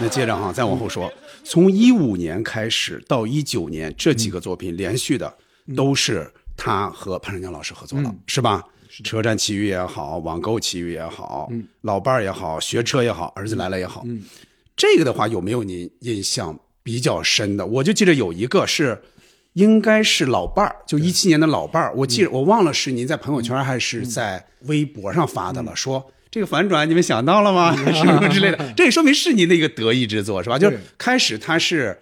[0.00, 5.32] 那接着哈，再往后说，从一五年开始到一九年，这几个作品连续的
[5.74, 8.62] 都是他和潘长江老师合作了，是吧？
[9.02, 14.04] 车站奇遇也好，网购奇遇也好，老伴儿也好，学车也好，儿子来了也好，
[14.76, 17.66] 这个的话有没有您印象比较深的？
[17.66, 19.02] 我就记得有一个是，
[19.54, 26.12] 应该是老伴儿，就一七年的老伴儿，我记得我忘了是您在朋友圈还是在微博上发的了，说。
[26.30, 27.74] 这个反转你们想到了吗？
[27.92, 30.58] 什么之类的，这也说明是您的一个得意之作，是吧？
[30.58, 31.98] 就是开始他是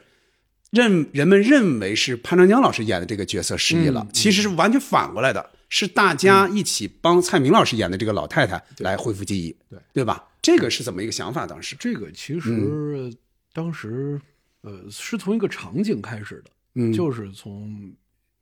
[0.70, 10.24] 认人们认为是潘长江老师演的这个角色失忆了，其实是完全反过来的，是大家一起帮蔡明老师演的这个老太太来恢复记忆，对对吧？
[10.42, 11.46] 这个是怎么一个想法？
[11.46, 13.12] 当时这个其实
[13.52, 14.20] 当时
[14.62, 17.92] 呃是从一个场景开始的，嗯就是从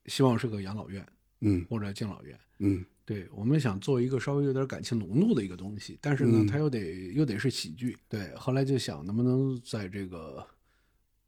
[0.07, 1.05] 希望是个养老院
[1.41, 7.97] 嗯或者敬老院，嗯对我们想做一个稍微有点感情浓度的一个东西，但是呢，嗯它又得又得是喜剧。
[8.09, 10.45] 对，后来就想能不能在这个，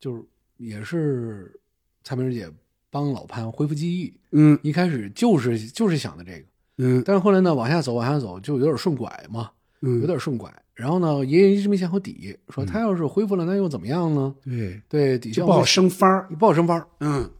[0.00, 0.22] 就是
[0.56, 1.58] 也是
[2.02, 2.50] 蔡明姐
[2.90, 4.18] 帮老潘恢复记忆。
[4.32, 6.46] 嗯一开始就是就是想的这个，
[6.78, 9.50] 嗯但是后来呢，往下走往下走就有点顺拐嘛，
[9.82, 10.50] 嗯有点顺拐。
[10.74, 14.34] 然后呢，爷爷一直没想好底，说他要是恢复了，那又怎么样呢？
[14.44, 16.86] 对，对，底下不好升番儿，不好升番儿。
[17.00, 17.30] 嗯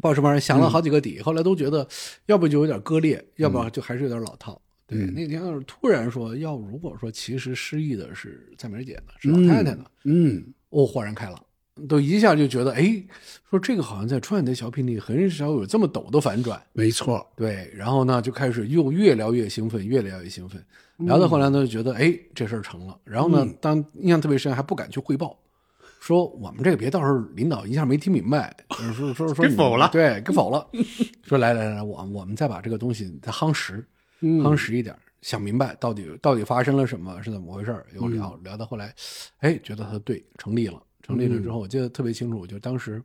[0.00, 0.40] 报什么玩意儿？
[0.40, 1.86] 想了好几个底，后来都觉得，
[2.26, 4.60] 要不就有点割裂，要不然就还是有点老套。
[4.86, 11.42] 对，嗯那天要是突然说，要如果说其实失忆的是蔡明姐呢，是老太太呢，嗯哦，豁然开朗，
[11.88, 13.02] 都一下就觉得，哎，
[13.50, 16.62] 说这个好像在川的小品里很少有这么陡的反转。
[16.72, 20.64] 没错，对，然后呢就开始又越聊越兴奋，越聊越兴奋，
[20.98, 22.96] 聊到后来呢就觉得，哎，这事儿成了。
[23.02, 25.36] 然后呢，当印象特别深，还不敢去汇报。
[26.06, 28.56] 说我们这个别到时候领导一下没听明白，
[28.94, 30.64] 说说说给否了对，给否了。
[31.24, 33.84] 说来来来，我我们再把这个东西再夯实，
[34.20, 38.94] 夯实一点，想明白到底到底发生了什么，是怎么回事又聊聊到后来，
[39.38, 43.02] 哎，觉得他对，成立了，成立了之后，我记得特别清楚，就当时，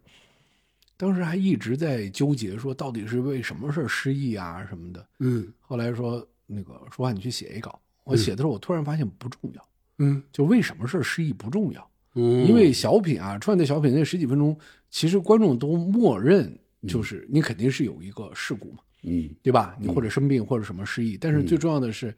[0.96, 5.04] 当时还一直在纠结，说到底是为什么事失忆啊什么的。
[5.18, 11.91] 嗯后来说那个说话你去写一稿，我写的时候我突然发现不重要，嗯就为什么事失忆不重要。
[12.16, 14.58] 嗯，因为小品啊，串的小品那十几分钟，
[14.90, 16.52] 其实观众都默认
[16.88, 19.30] 就是你肯定是有一个事故嘛，嗯。
[19.42, 19.78] 对吧？
[19.80, 22.14] 你或者生病或者什么失忆，但是最重要的是，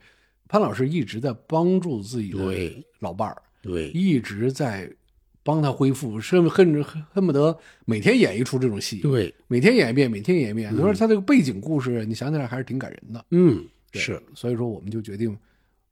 [0.47, 3.89] 潘老师一直在帮助自己的老伴儿，对。
[3.91, 4.89] 一直在
[5.43, 10.73] 帮他恢复，甚恨恨恨不得每天演一出这种戏，对，每天演一遍，每天演一遍。
[10.73, 13.25] 你说他这个背景故事，你想起来还是挺感人的。
[13.31, 15.37] 嗯是，所以说我们就决定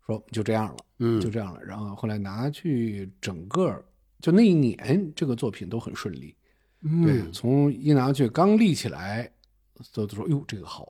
[0.06, 1.20] 说就这样了，嗯。
[1.20, 1.60] 就这样了。
[1.64, 3.84] 然后后来拿去整个
[4.22, 6.36] 就那一年这个作品都很顺利，
[6.84, 9.32] 嗯对，从一拿去刚立起来，
[9.94, 10.88] 都都说哟这个好，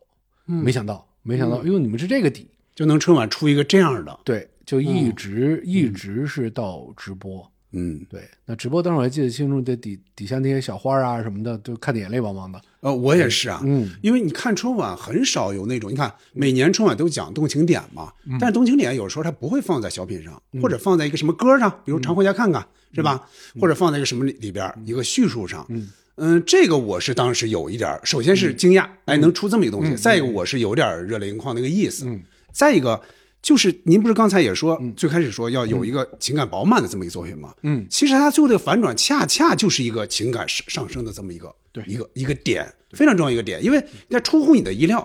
[0.48, 7.50] 嗯没想到没想到，哎呦你们是这个底，就能春晚出一个这样的，对，就一直、一直是到直播。
[7.74, 12.62] 嗯对，那直播当时我还记得清楚，这底底下那些小花啊什么的，都看得眼泪汪汪的。
[12.82, 23.28] 呃，我也是啊，嗯，因为你看春晚很少有那种，你看每年春晚都讲动情点嘛，但是动情点有时候它不会放在小品上，或者放在一个什么歌上，比如常回家看看，是吧？
[23.60, 25.66] 或者放在一个什么里里边儿一个叙述上，
[26.18, 32.06] 嗯这个我是当时有一点，首先是惊讶，哎，能出这么一个东西；再一个，我是有点热泪盈眶那个意思；
[32.52, 33.00] 再一个。
[33.42, 37.54] 就是您不是刚才也说，最开始说要有一个情感饱满的这么一个作品吗？
[37.64, 37.86] 嗯。
[37.90, 41.84] 其实它最后这个反转，恰恰就是一个情感上上升的这么一个对。
[41.88, 45.00] 一个一个点，非常重要一个点，因为那出乎你的意料。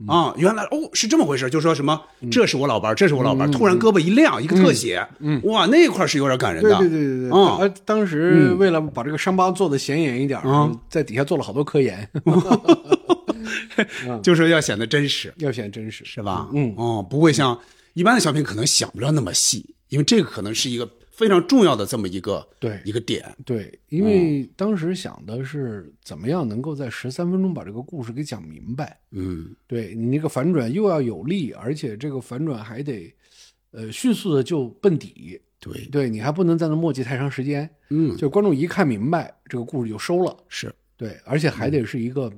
[0.00, 0.06] 嗯。
[0.06, 7.56] 啊，原来哦是这么回事，就说什么这是我老伴儿，这是我老伴儿，突然胳膊一亮，一个特写，嗯，哇，那块儿是有点感人的，对对对对对，啊。
[7.58, 12.08] 呃，当时为了把这个伤疤做的显眼一点儿，啊在底下做了好多科研，
[14.22, 16.48] 就是要显得真实，要显真实，是吧？
[16.52, 16.72] 嗯。
[16.76, 17.58] 哦，不会像
[17.98, 29.00] 一般的小品可能想不了那么细，因为这个可能是一个非常重要的这么一个对一个点，对，因为当时想的是怎么样能够在十三分钟把这个故事给讲明白。
[29.10, 33.12] 嗯对你那个反转又要有力，而且这个反转还得，
[33.72, 35.40] 呃，迅速的就奔底。
[35.58, 40.36] 对，对你还不能在那磨叽太长时间，嗯就观众一看明白，这个故事就收了。
[40.48, 42.32] 是，对，而且还得是一个，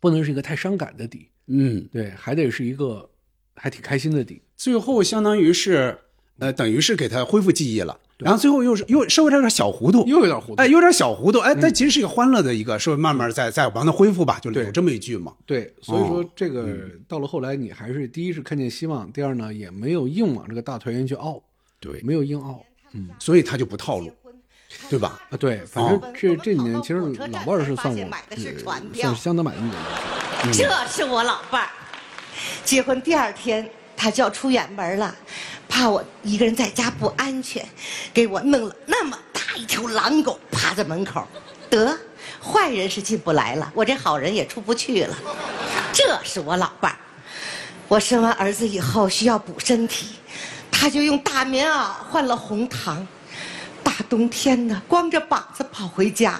[0.00, 3.10] 不能是一个太伤感的底，嗯，对，还得是一个
[3.56, 4.40] 还挺开心的底。
[4.56, 5.98] 最后相当于是
[6.38, 10.54] 呃，等于是给他恢复记忆了，然后最后又是又稍微有点小糊涂，又有点糊涂。
[10.54, 16.66] 嗯哎，有点小糊涂，哎，但其实是一个欢乐的一个，说慢慢在在帮他恢复吧，就是有这么一句嘛，对，所以说哦这个
[17.08, 21.42] 到了后来，你还是第一是看见希望，第二呢也没有硬往这个大团圆去凹，
[21.80, 22.64] 对，没有硬凹
[23.18, 24.10] 所以他就不套路，
[24.88, 25.20] 对吧？
[25.30, 25.36] 啊。
[25.36, 30.52] 对，反正这这几年其实老伴儿是算我买的是呃船票算是相当满意的。
[30.52, 31.68] 这是我老伴儿，
[32.64, 35.14] 结婚第二天他就要出远门了，
[35.68, 37.66] 怕我一个人在家不安全，
[38.12, 41.26] 给我弄了那么大一条狼狗趴在门口，
[41.70, 41.98] 得，
[42.42, 45.16] 坏人是进不来了，我这好人也出不去了。
[45.92, 46.98] 这是我老伴儿。
[47.88, 50.16] 我生完儿子以后需要补身体，
[50.70, 53.06] 他就用大棉袄换了红糖。
[53.82, 56.38] 大冬天的，光着膀子跑回家，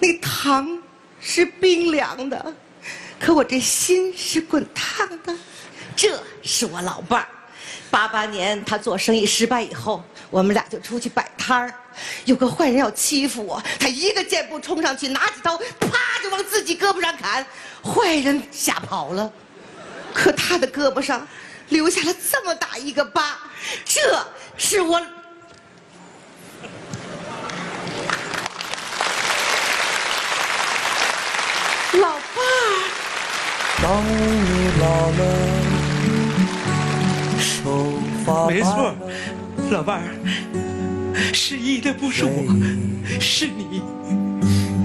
[0.00, 0.82] 那糖
[1.20, 2.54] 是冰凉的，
[3.20, 5.36] 可我这心是滚烫的。
[5.96, 7.28] 这是我老伴儿。
[7.90, 11.72] 八八年他做生意失败以后，我们俩就出去摆摊儿。
[12.24, 17.44] 有个坏人要欺负我，他一个箭步冲上去，拿起刀，啪就往自己胳膊上砍。
[17.84, 19.30] 坏人吓跑了，
[20.14, 21.26] 可他的胳膊上
[21.68, 23.38] 留下了这么大一个疤。
[23.84, 24.26] 这
[24.56, 24.98] 是我
[31.92, 32.88] 老伴儿。
[33.82, 35.41] 当你老了，
[38.48, 38.94] 没错，
[39.70, 40.14] 老伴儿，
[41.32, 42.44] 失忆的不是我，
[43.20, 43.82] 是你，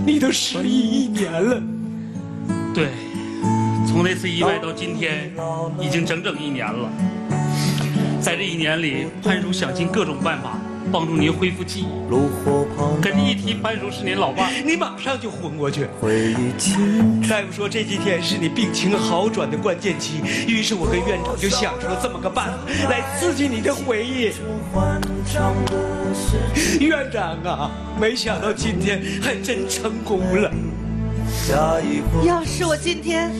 [0.05, 1.61] 你都失忆一年了。
[2.73, 2.89] 对，
[3.87, 5.31] 从那次意外到今天，
[5.79, 6.89] 已经整整一年了。
[8.21, 10.59] 在这一年里，潘叔想尽各种办法
[10.91, 11.87] 帮助您恢复记忆。
[13.15, 15.87] 一提潘叔是你老爸，你马上就昏过去。
[15.99, 22.57] 回忆青大夫说这几天是你病情好转的关键期，于是我跟院长就想出了这么个办法
[22.89, 24.31] 来刺激你的回忆。
[26.79, 30.51] 院长啊，没想到今天还真成功了。
[31.29, 33.31] 下一要是我今天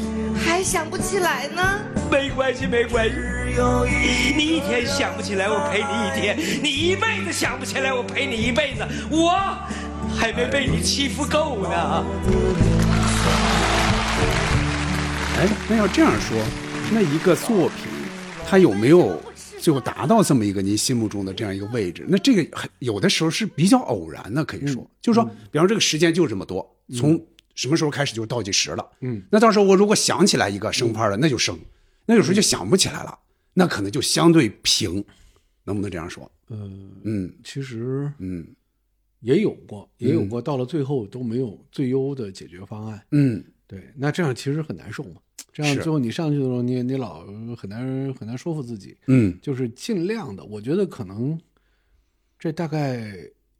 [0.45, 1.61] 还想不起来呢？
[2.11, 3.15] 没关系，没关系。
[4.35, 8.85] 你一天想不起来，我陪你一天；你一辈子想不起来，我陪你一辈子。
[9.09, 9.33] 我
[10.15, 12.05] 还没被你欺负够呢。
[15.39, 16.37] 哎，那要这样说，
[16.91, 17.87] 那一个作品，
[18.47, 19.21] 它有没有
[19.59, 22.05] 最后达到这么一个您心目中的这样一个位置？
[22.07, 26.65] 那这个很有的时候是比较偶然的，可以说，就是说，比方说这个时间就这么多，
[26.95, 27.19] 从
[27.57, 28.89] 什么时候开始就是倒计时了。
[29.01, 31.55] 嗯，那到时候我如果想起来一个升拍的，那就升；
[32.05, 33.19] 那有时候就想不起来了，
[33.53, 35.03] 那可能就相对平，
[35.65, 36.31] 能不能这样说？
[36.49, 38.47] 嗯，嗯其实嗯
[39.21, 43.03] 也有过，也有过，到了最后都没有最优的解决方案。
[43.11, 45.19] 嗯对，那这样其实很难受嘛。
[45.51, 50.45] 这样最后你上去的时候，你你老很难很难说服自己，嗯就是尽量的。
[50.45, 51.37] 我觉得可能
[52.37, 53.11] 这大概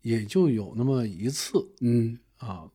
[0.01, 2.69] 也就有那么一次嗯，啊，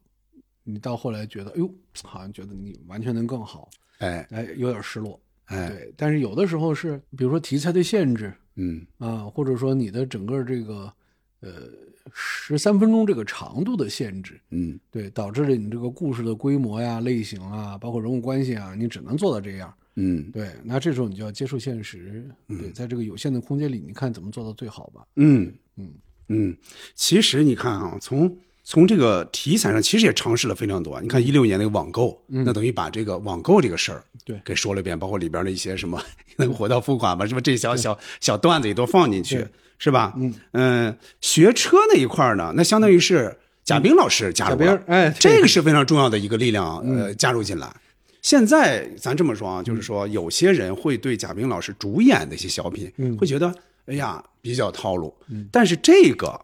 [0.64, 1.70] 你到后来觉得，哎呦，
[2.02, 5.20] 好像觉得你完全能更好，哎哎，有点失落。
[5.46, 10.92] 哎，对，但是有的时候是，比如说题材的限制嗯啊，或者说你的整个这个
[11.40, 11.68] 呃
[12.12, 19.72] 十三分钟这个长度的限制，嗯对，导致了你这个故事的规模呀、类型啊，包括人物关系啊，你只能做到这样。
[19.96, 25.06] 嗯对，那这时候你就要接受现实，对，在这个有限的空间里，你看怎么做到最好吧。
[25.16, 25.92] 嗯嗯
[26.28, 26.56] 嗯，
[26.94, 28.34] 其实你看啊，从
[28.64, 31.00] 从这个题材上，其实也尝试了非常多。
[31.00, 36.00] 你看一六年那个网购，那等于把这个网购这个事儿对给说了一遍，包括里边的一些什么
[36.36, 37.40] 能活到付款吧，是吧？
[37.40, 39.44] 这小小小段子也都放进去，
[39.78, 40.14] 是吧？
[40.52, 47.68] 嗯学车那一块儿呢，那相当于是贾冰老师加入哎 这个是非常重要的一个力量，呃，加入进来。
[48.22, 52.88] 现在咱这么说啊，就是说有些人会对贾冰老师主演的一些小品，
[53.18, 53.52] 会觉得
[53.86, 55.12] 哎呀比较套路，
[55.50, 56.40] 但是这个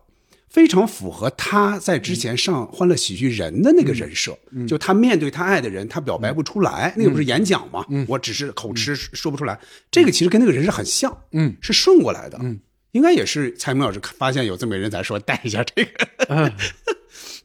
[0.49, 4.37] 非常符合他在之前上《欢乐喜剧人》的那个人设，
[4.67, 7.85] 就他面对他爱的人，他表白不出来，那个不是演讲吗？
[8.09, 9.59] 我只是口吃说不出来，
[9.91, 12.59] 这个其实跟那个人是很像，嗯，是顺过来的，嗯，
[12.93, 16.09] 应该也是蔡明老师发现有这么一个人，才说带一下这个，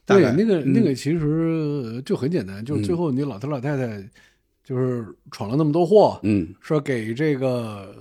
[0.06, 0.72] 对那个嗯。
[0.72, 4.02] 那个其实就很简单，就是最后你老头老太太
[4.64, 6.54] 就是闯了那么多祸，嗯。
[6.60, 7.94] 说给这个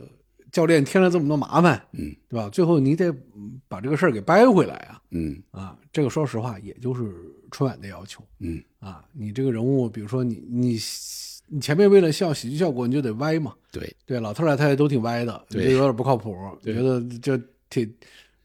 [0.54, 2.48] 教练添了这么多麻烦，嗯，对吧？
[2.48, 7.12] 最后你得嗯把这个事儿给掰回来啊，嗯啊，这个说实话，也就是
[7.50, 9.04] 春晚的要求嗯啊。
[9.12, 10.80] 你这个人物，比如说你你
[11.48, 13.52] 你前面为了笑喜剧效果，你就得歪嘛。
[13.72, 17.36] 对，对，老头老太太都挺歪的，对就有点不靠谱，觉得就
[17.70, 17.92] 挺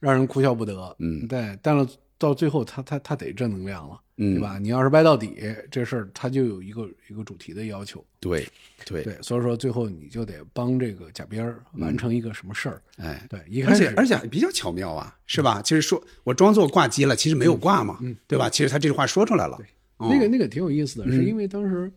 [0.00, 0.96] 让人哭笑不得。
[1.00, 4.58] 嗯对，但是到最后他他他得正能量了，嗯对吧？
[4.58, 5.36] 你要是歪到底，
[5.70, 8.04] 这事儿他就有一个一个主题的要求。
[8.20, 8.46] 对
[8.84, 12.82] 对对，所以说最后你就得帮这个贾边儿完成一个什么事儿。
[12.96, 15.62] 哎，对，一开始而且而且比较巧妙啊，是吧？
[15.62, 18.50] 其实说我装作挂机了，其实没有挂嘛，对吧？
[18.50, 19.56] 其实他这句话说出来了，
[19.98, 21.90] 哦那个那个挺有意思的，是因为当时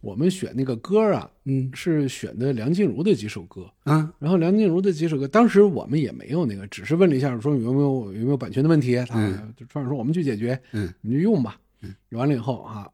[0.00, 1.70] 我们选那个歌啊，嗯。
[1.74, 4.12] 是选的梁静茹的几首歌，啊。
[4.18, 12.88] 然后梁静茹的几首歌，当时我们也没有那个，只是问了一下，说有没有有没有版权的问题，他川说我们去解决，嗯，你就用吧，嗯，完了以后啊，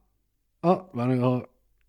[0.61, 1.43] 啊，完了以后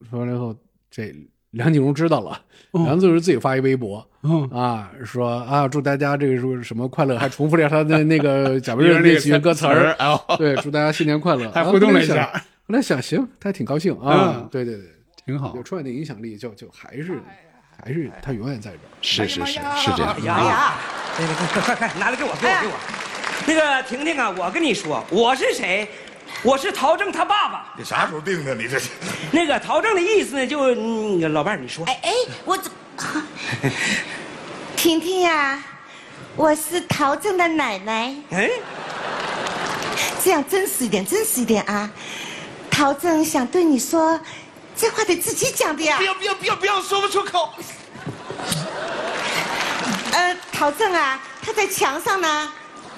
[0.09, 0.55] 说完了以后，
[0.91, 1.13] 这
[1.51, 2.41] 梁静茹知道了，
[2.71, 4.45] 梁静茹自己发一微博，哦。
[4.51, 10.19] 啊，说啊，祝大家这个说什么快乐，还重复了他的那个 贾冰那几个歌词儿，哦。
[10.37, 12.29] 对，祝大家新年快乐， 还啊互动了一下。
[12.67, 14.83] 后来想行，他还挺高兴啊嗯，对对对，
[15.25, 17.19] 挺好有春晚的影响力就就还是
[17.83, 18.81] 还是他永远在这儿。
[19.01, 20.73] 是是是是这样的呀呀，
[21.17, 22.73] 那个快快快，拿来给我给我给我。
[23.47, 25.89] 那个婷婷啊，我跟你说，我是谁？
[26.43, 27.73] 我是陶正他爸爸。
[27.75, 28.53] 你啥时候定的？
[28.53, 28.91] 你这是
[29.31, 31.83] 那个陶正的意思呢，就嗯，老伴儿你说。
[31.87, 32.11] 哎哎，
[32.45, 32.71] 我怎？
[34.77, 35.59] 婷婷呀，
[36.35, 38.15] 我是陶正的奶奶。
[38.29, 38.51] 哎，
[40.23, 41.89] 这样真实一点，真实一点啊！
[42.69, 44.19] 陶正想对你说，
[44.77, 46.03] 这话得自己讲的呀不。
[46.03, 47.53] 要不要不要不要说不出口。
[50.11, 52.51] 呃，陶正啊，他在墙上呢。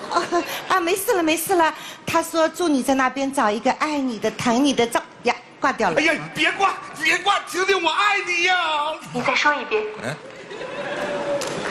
[0.09, 1.73] 哦啊，没事了，没事了。
[2.05, 5.99] 他说祝你在那边找一个爱你的、疼你的照呀，挂掉了。
[5.99, 8.55] 哎呀，你别挂别挂，婷婷，我爱你呀！
[9.11, 9.83] 你再说一遍。
[10.03, 10.15] 嗯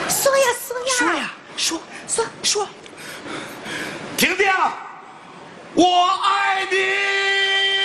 [0.09, 0.93] 说呀说呀。
[0.97, 2.69] 说呀说说说。
[4.17, 4.47] 婷婷，
[5.75, 7.76] 我爱你。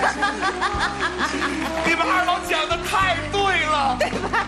[1.86, 3.96] 你们二老讲的太对了。
[3.98, 4.46] 对吧？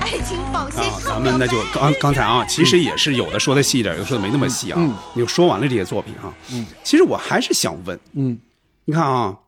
[0.00, 4.80] 爱情保鲜啊，咱们那就刚刚才啊，其实也是有的说的细一点，有的说的没那么细啊。
[5.14, 8.38] 你就说完了这些作品啊，嗯，其实我还是想问，嗯，
[8.84, 9.38] 你看啊，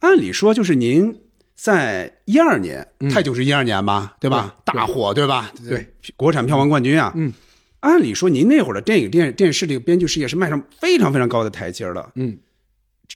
[0.00, 1.20] 按理说就是您
[1.54, 4.54] 在一二年，太久是一二年吧，对吧？
[4.64, 5.50] 大火对吧？
[5.68, 7.32] 对，国产票房冠军啊，嗯，
[7.80, 12.36] 按理说您那会儿的电影电电视这个编剧事业是迈上非常非常高的台阶了，嗯，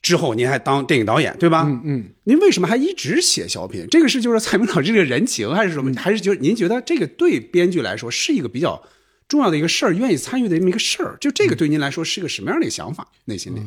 [0.03, 1.65] 之后您还当电影导演对吧？
[1.67, 3.87] 嗯嗯，您为什么还一直写小品？
[3.91, 5.93] 这个是就是蔡明老师这个人情，还是什么？
[5.95, 8.83] 还是觉得您觉得这个对编剧来说是一个比较
[9.29, 11.17] 重要的一个事儿，愿意参与的这么一个事儿？
[11.21, 13.07] 就这个对您来说是一个什么样的一个想法？
[13.25, 13.61] 内心里，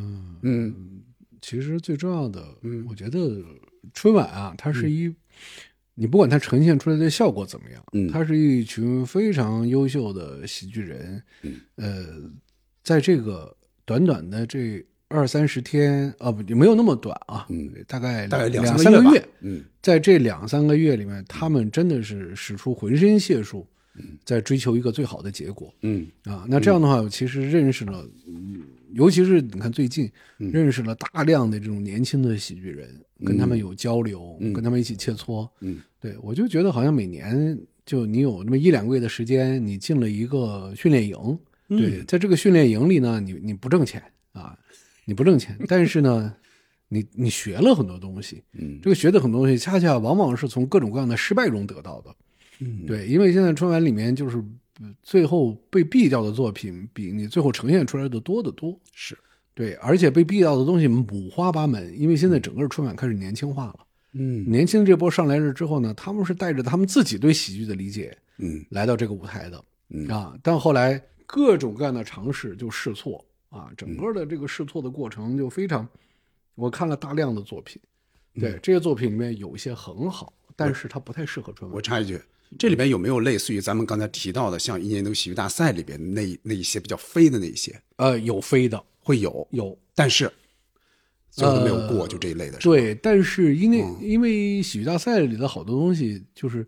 [0.44, 0.74] 嗯
[1.42, 3.44] 其实最重要的，嗯，我觉得
[3.94, 5.14] 春晚啊，它是一，
[5.94, 12.06] 你不管它呈现出来的效果怎么样，嗯它是一群非常优秀的喜剧人，嗯，呃，
[12.82, 14.82] 在这个短短的这
[15.14, 19.24] 二三十天啊，不，没有那么短啊，嗯，大概大概两两三个月
[19.82, 23.68] 在这两三个月里面，他们真的是使出浑身解数，
[24.26, 26.08] 在追求一个最好的结果，嗯。
[26.24, 30.10] 啊，那这样的话，我其实认识了，嗯尤其是你看最近
[30.40, 30.52] 嗯。
[30.52, 32.90] 认识了大量的这种年轻的喜剧人，
[33.24, 34.52] 跟他们有交流，嗯。
[34.52, 41.16] 跟他们一起切磋，嗯，对我就觉得好像每年就你有那么一两个月的时间，你进了一个训练营，
[41.70, 41.78] 嗯。
[41.78, 44.02] 对，在这个训练营里呢，你你不挣钱
[44.32, 44.58] 啊，
[45.06, 46.34] 你不挣钱，但是呢，
[46.88, 52.16] 你你学了很多东西，嗯这个学的很多东西，恰恰往往是从各种各样的失败中得到的。
[52.60, 54.38] 嗯，对，因为现在春晚里面就是
[54.80, 58.80] 呃最后被毙掉的作品，比你最后呈现出来的多得多。
[58.94, 59.18] 是
[59.54, 63.80] 对，而且被毙掉的东西五花八门，因为现在整个春晚开始年轻化了。
[64.14, 69.64] 嗯年轻这波上来了之后呢，他们是带着他们自己对喜剧的理解嗯来到这个舞台的。
[69.90, 73.24] 嗯啊，但后来各种各样的尝试就试错
[73.54, 75.88] 啊，整个的这个试错的过程就非常，
[76.56, 77.80] 我看了大量的作品，
[78.34, 81.76] 对、这些作品里面有一些很好，但是它不太适合春晚。
[81.76, 82.20] 我插一句，
[82.58, 87.80] 这里边有没有类似于咱们刚才提到的，像一年一度喜剧大赛里边那那一些比较飞的那一些？
[87.98, 90.32] 呃，有飞的，会有有，但是
[91.30, 92.58] 最后都没有过，呃就这一类的。
[92.58, 96.68] 对，但是因为、因为喜剧大赛里的好多东西，就是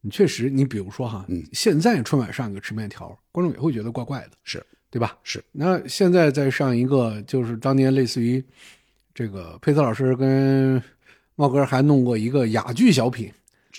[0.00, 4.64] 你确实，你比如说哈，嗯现在春晚上一个吃面条，观众也会觉得怪怪的，是
[4.94, 5.18] 对吧？
[5.24, 5.42] 是。
[5.50, 8.40] 那现在再上一个，就是当年类似于
[9.12, 10.80] 这个佩斯老师跟
[11.34, 13.28] 茂哥还弄过一个哑剧小品，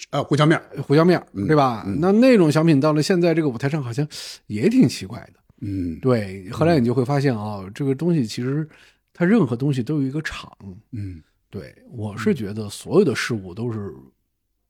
[0.10, 1.86] 呃，胡椒面，胡椒面，嗯对吧？
[2.00, 4.06] 那那种小品到了现在这个舞台上，好像
[4.48, 5.40] 也挺奇怪的。
[5.62, 8.68] 嗯对，后来你就会发现啊、这个东西其实
[9.14, 10.52] 它任何东西都有一个场。
[10.92, 13.94] 嗯对，我是觉得所有的事物都是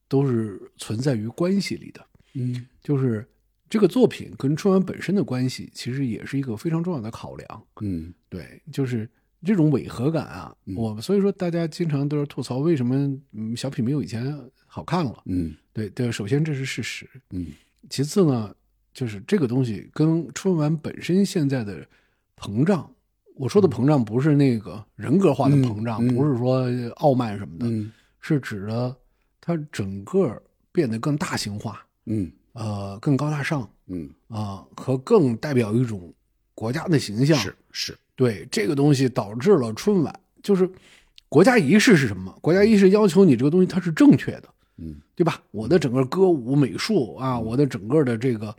[0.07, 3.27] 都是存在于关系里的，嗯就是
[3.69, 7.63] 这个作品跟春晚本身的关系，其实也是一个非常重要的考量。
[7.81, 8.13] 嗯。
[8.29, 9.09] 对，就是
[9.43, 12.95] 这种违和感啊，我所以说大家经常都是吐槽为什么
[13.31, 15.23] 嗯小品没有以前好看了。
[15.25, 15.55] 嗯。
[15.73, 17.47] 对对，首先这是事实，嗯。
[17.89, 18.55] 其次呢，
[18.93, 21.85] 就是这个东西跟春晚本身现在的
[22.37, 22.89] 膨胀，
[23.35, 27.91] 我说的膨胀不是那个人格化的膨胀，不是说傲慢什么的，嗯。
[28.19, 28.95] 是指的
[29.39, 30.41] 它整个
[30.71, 36.11] 变得更大型化，嗯呃，更高大上嗯，啊、和更代表一种
[36.53, 37.37] 国家的形象。
[37.37, 40.67] 是是，对这个东西导致了春晚就是
[41.27, 42.35] 国家仪式是什么？
[42.41, 45.41] 国家仪式要求你这个东西它是正确的，嗯对吧？
[45.51, 48.55] 我的整个歌舞美术啊，我的整个的这个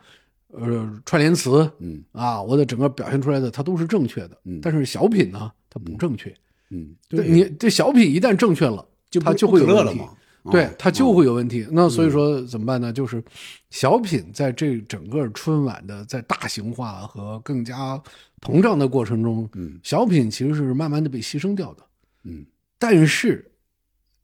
[0.52, 4.38] 呃串联词，嗯啊，我的整个表现出来的它都是正确的。
[4.44, 6.32] 嗯但是小品呢，它不正确。
[6.70, 10.12] 嗯，对你这小品一旦正确了，就它就会有问题不可乐了嘛。
[10.50, 11.66] 对，它就会有问题。
[11.70, 12.92] 那所以说怎么办呢？
[12.92, 13.22] 就是
[13.70, 18.00] 小品在这整个春晚的在大型化和更加
[18.40, 21.82] 膨胀的过程中，嗯，小品其实是慢慢的被牺牲掉的。
[22.24, 22.44] 嗯，
[22.78, 23.50] 但是，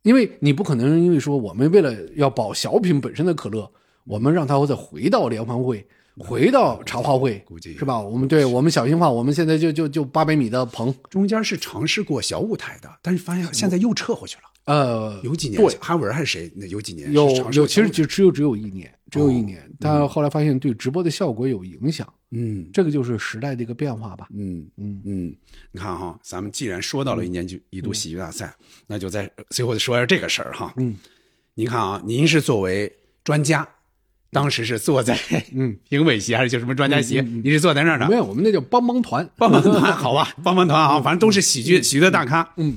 [0.02, 3.70] 因为你不可能因为说我们为了要保小品本身的可乐，
[4.04, 5.86] 我们让它再回到联欢会，
[6.18, 8.00] 回到茶话会，估计是吧？
[8.00, 14.44] 我们对我们小型化，我们现在就就就八百米的棚，中间是尝试过小舞台的，但是发现现在又撤回去了。
[14.64, 16.50] 呃，有几年，对，韩文还是谁？
[16.54, 19.70] 那有几年有有，其实就只有只有一年，只有一哦年。
[19.80, 24.28] 但后来发现对直播的效果有影响，嗯这个就是时代的一个变化吧。
[24.32, 25.36] 嗯嗯嗯，
[25.72, 28.54] 你看哈，咱们既然说到了一年就一度喜剧大赛，
[28.86, 30.72] 那就在最后说一下这个事儿哈。
[30.76, 30.96] 嗯，
[31.54, 32.90] 您看啊，您是作为
[33.24, 33.68] 专家，
[34.30, 35.18] 当时是坐在
[35.52, 37.18] 嗯 评委席还是叫什么专家席？
[37.18, 38.08] 嗯嗯嗯你是坐在那儿的？
[38.08, 42.52] 没有，我们那叫帮帮团，帮帮团， 好吧，帮帮团啊，反正都是喜剧喜剧的大咖。
[42.56, 42.76] 嗯，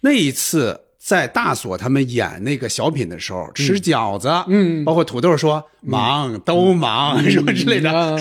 [0.00, 0.78] 那一次
[1.10, 4.84] 在大锁他们演那个小品的时候，吃饺子，嗯。
[4.84, 7.90] 包括土豆说忙都忙什么之类的。
[7.90, 8.16] 啊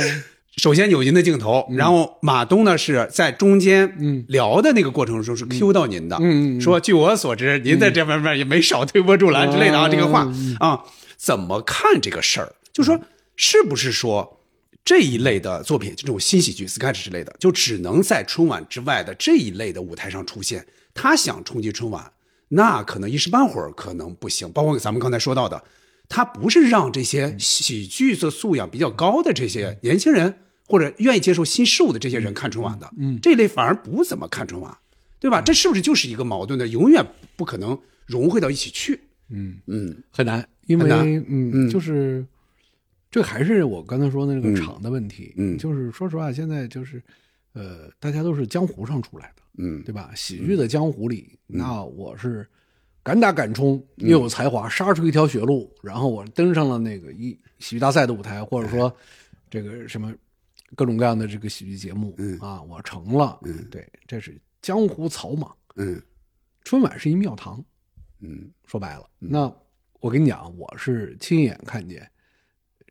[0.58, 4.26] 首先有您的镜头，然后马东呢是在中间嗯。
[4.28, 6.20] 聊的那个过程中是 Q 到您的，
[6.60, 10.24] 说据我所知，您在这方面也没少推波助澜之类的啊，嗯这个话。
[10.24, 10.82] 嗯啊，
[11.16, 12.52] 怎么看这个事儿？
[12.74, 13.00] 就说
[13.36, 14.42] 是不是说
[14.84, 20.66] 这一类的作品，这种新喜剧、sketch 之类的，就只能在春晚之外的这一类的舞台上出现？
[20.96, 22.12] 他想冲击春晚，
[22.50, 24.52] 那可能一时半会儿可能不行。
[24.52, 25.64] 包括咱们刚才说到的，
[26.08, 34.76] 他不是让这些喜剧的素养比较高的这些年轻人，或者愿意接受新事物的这些人看春晚的，嗯这类反而不怎么看春晚，
[35.20, 35.41] 对吧？
[35.41, 39.00] 这是不是就是一个矛盾的，永远不可能融汇到一起去？
[39.30, 42.26] 嗯嗯很难，因为嗯嗯就是
[43.12, 45.34] 这还是我刚才说的那个嗯场的问题。
[45.38, 47.00] 嗯就是说实话，现在就是
[47.54, 49.84] 呃，大家都是江湖上出来的，嗯。
[49.84, 50.12] 对吧？
[50.16, 52.49] 喜剧的江湖里，那我是
[53.03, 58.91] 敢打敢冲，又有才华，杀出一条血路，然后我登上了那个一喜剧大赛的舞台，或者说
[59.49, 60.14] 这个什么
[60.76, 62.39] 各种各样的这个喜剧节目，嗯。
[62.39, 63.68] 啊，我成了，嗯。
[63.70, 65.55] 对，这是江湖草莽。
[65.76, 66.01] 嗯。
[66.64, 67.64] 春晚是一庙堂，
[68.20, 68.49] 嗯。
[68.66, 69.53] 说白了，那
[69.99, 72.10] 我跟你讲，我是亲眼看见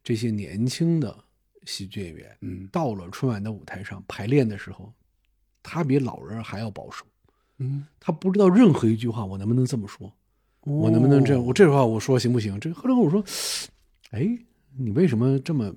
[0.02, 1.16] 这些年轻的
[1.64, 2.68] 喜剧演员，嗯。
[2.72, 4.92] 到了春晚的舞台上排练的时候，
[5.62, 7.04] 他比老人还要保守，
[7.58, 10.12] 嗯，他不知道任何一句话我能不能这么说，
[10.62, 12.58] 我能不能这样，我这话我说行不行？
[12.60, 13.24] 这后来我说，
[14.10, 14.28] 哎，
[14.78, 15.74] 你为什么这么？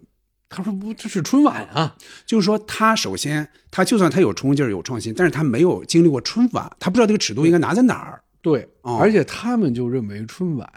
[0.53, 8.21] 他说不，这是春晚啊，就是说他首先他就算他有冲劲儿有创新，但是他没有经历过春晚，他不知道这个尺度应该拿在哪儿。
[8.41, 10.69] 对，哦而且他们就认为春晚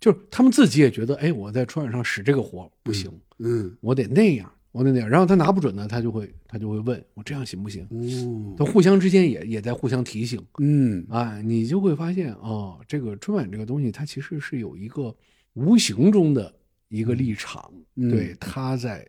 [0.00, 5.08] 就是他们自己也觉得，哎，我在春晚上使这个活不行，嗯我得那样，我得那样。
[5.08, 7.84] 然后他拿不准呢，他就会他就会问我这样行不行？
[7.90, 15.14] 哦他互相之间也也在互相提醒嗯啊，你就会发现哦，这个春晚这个东西，它其实是有一个
[15.54, 16.52] 无形中的
[16.88, 19.06] 一个立场，嗯对，它在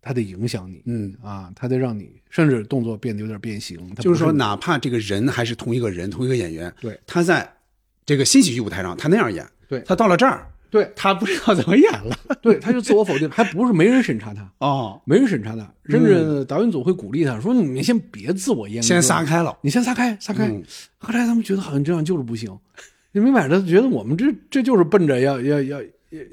[0.00, 3.94] 它得影响你，嗯啊，它在让你甚至动作变得有点变形。
[3.96, 7.50] 就是说，哪怕这个人还是同一个人，同一个演员，对他在
[8.04, 10.90] 这个新喜剧舞台上他那样演，对他到了这儿，对。
[10.96, 12.16] 他不知道怎么演了。
[12.42, 14.50] 对，他就自我否定，还不是没人审查他。
[14.58, 19.56] 哦，没人审查他，甚至导演组会鼓励他说：“你们先别自我阉割，先撒开了。
[19.60, 20.48] 你先撒开，撒开。
[20.48, 20.64] 嗯。
[20.98, 22.58] 后来他们觉得好像这样就是不行，
[23.12, 25.88] 你明摆着觉得我们这这就是奔着要要要要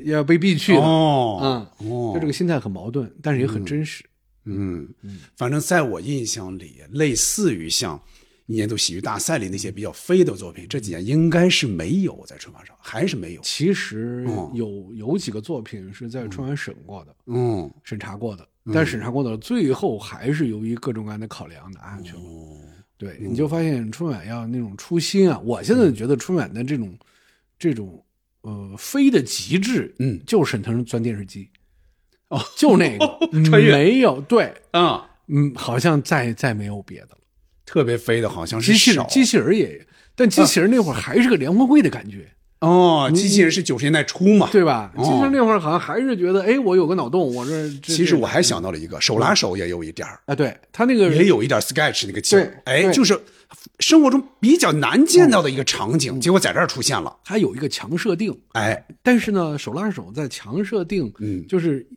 [0.06, 1.40] 要被逼去的哦。
[1.42, 1.46] 啊，
[1.86, 2.14] 哦。
[2.16, 4.04] 就这个心态很矛盾，但是也很真实。
[4.46, 4.88] 嗯，
[5.36, 8.02] 反正在我印象里，类似于像
[8.50, 13.42] 一年度喜剧大赛里那些比较飞的作品，这几年应该是没有在春晚上，还是没有。
[13.44, 14.52] 其实哦。
[14.56, 22.20] 有有几个作品是在春晚审过的，嗯，审查过的，但审查过的最后还是由于各种各样的考量拿下去了。
[22.22, 22.58] 哦
[22.98, 25.40] 对，你就发现春晚要那种初心啊！
[25.46, 26.98] 我现在觉得春晚的这种
[27.58, 28.04] 这种
[28.42, 31.50] 呃飞的极致，嗯，就是沈腾钻电视机，
[32.28, 33.20] 哦，就那个。
[33.32, 37.19] 没有对，嗯，嗯，好像再再没有别的了。
[37.70, 39.86] 特别飞的好像是机器人，机器人也，
[40.16, 42.28] 但机器人那会儿还是个联欢会的感觉，
[42.62, 44.92] 哦，机器人是九十年代初嘛，对吧？
[44.96, 53.16] 哦机器人那会儿好像还是觉得，哎，我有个脑洞，我这这其实我还想到了一个，手拉手也有一点儿，啊，对他那个也有一点 sketch 那个劲儿，哎，就是
[53.78, 61.88] 生活中比较难见到的一个场景，结果在这儿出现了，它有一个强设定，哎，但是呢，手拉手在强设定，嗯就是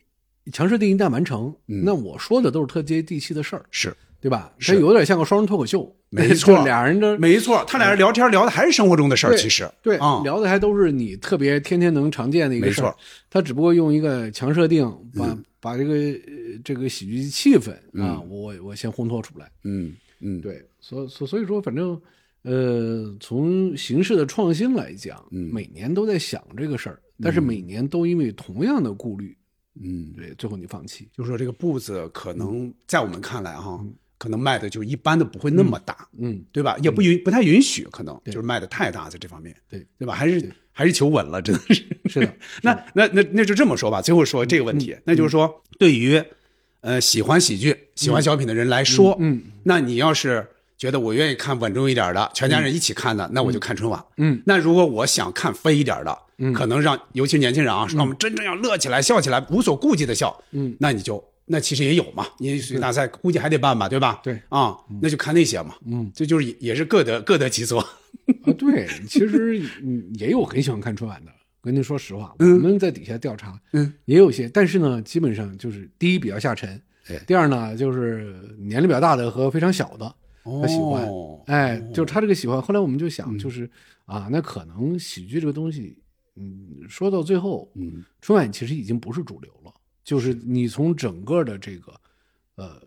[0.53, 4.51] 强设定一旦完成，嗯那我说的都是特接地气的事儿，是对吧？
[4.59, 4.73] 是。
[4.73, 6.65] 它有点像个双人脱口秀，没 错。
[6.65, 9.71] 俩人的没错，他俩人聊天聊的还是生活中的事儿，其实。
[9.83, 12.85] 对、啊，聊的还都是你特别天天能常见的一个事儿。
[12.85, 14.85] 没错，他只不过用一个强设定
[15.15, 15.45] 把、嗯。
[15.61, 17.71] 把这个呃这个喜剧气氛
[18.03, 22.01] 啊，我我先烘托出来，嗯嗯，对，所所所以说，反正
[22.43, 25.49] 呃，从形式的创新来讲，嗯。
[25.53, 29.37] 每年都在想这个事儿，但是每年都因为同样的顾虑，
[29.81, 31.09] 嗯，对，最后你放弃。
[31.17, 33.81] 就说这个步子可能在我们看来哈，
[34.23, 36.77] 可能卖的就一般的不会那么大，嗯，对吧？
[36.81, 39.85] 也不允不太允许，可能就是卖的太大在这方面，对。
[39.99, 40.15] 对吧？
[40.15, 41.85] 还是还是求稳了，真的是。
[42.07, 42.33] 是的，
[42.63, 46.23] 那那那那就这么说吧，最后说这个问题，那就是说对于
[46.83, 50.47] 呃喜欢喜剧、喜欢小品的人来说，嗯，那你要是
[50.79, 54.01] 觉得我愿意看稳重一点的，全家人一起看的，那我就看春晚。
[54.19, 56.53] 嗯，那如果我想看飞一点的，嗯。
[56.53, 64.21] 可能让尤其年轻人啊，让我们真正要乐起来、笑起来，无所顾忌的笑，嗯，那你就那其实也有嘛，你水大赛估计还得办吧，对吧？
[64.23, 67.81] 对啊，那就看那些嘛，嗯，这就是也也是各得各得其所。
[67.81, 71.33] 啊，对，其实嗯也有很喜欢看春晚的。
[71.61, 80.13] 跟您说实话，我嗯们在底下调查，嗯，也有些，但是呢，基本上就是第一比较下沉，哎第二呢就是年龄比较大的和非常小的
[80.45, 82.61] 他喜欢，哦哎，就是他这个喜欢。
[82.61, 83.71] 后来我们就想，就是、
[84.07, 85.97] 啊，那可能喜剧这个东西，
[86.35, 89.73] 嗯，说到最后，嗯，春晚其实已经不是主流了，
[90.05, 92.01] 就是你从整个的这个
[92.57, 92.83] 呃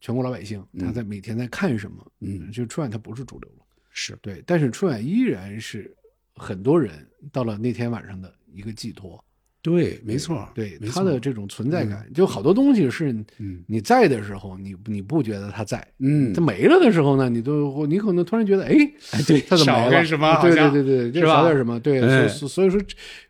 [0.00, 4.16] 全国老百姓他在每天在看什么，嗯，就春晚它不是主流了，是。
[4.22, 5.94] 对，但是春晚依然是
[6.34, 9.22] 很多人到了那天晚上的一个寄托。
[9.62, 18.74] 对，没错，对他的这种存在感，就好多东西是，嗯你在的时候，你你不觉得他在，嗯他没了的时候呢，你都你可能突然觉得，哎，
[19.12, 19.92] 哎对他怎么没了？
[19.98, 21.78] 少什么对对对对，这是吧少点什么？
[21.78, 22.80] 对，哎所以所以说，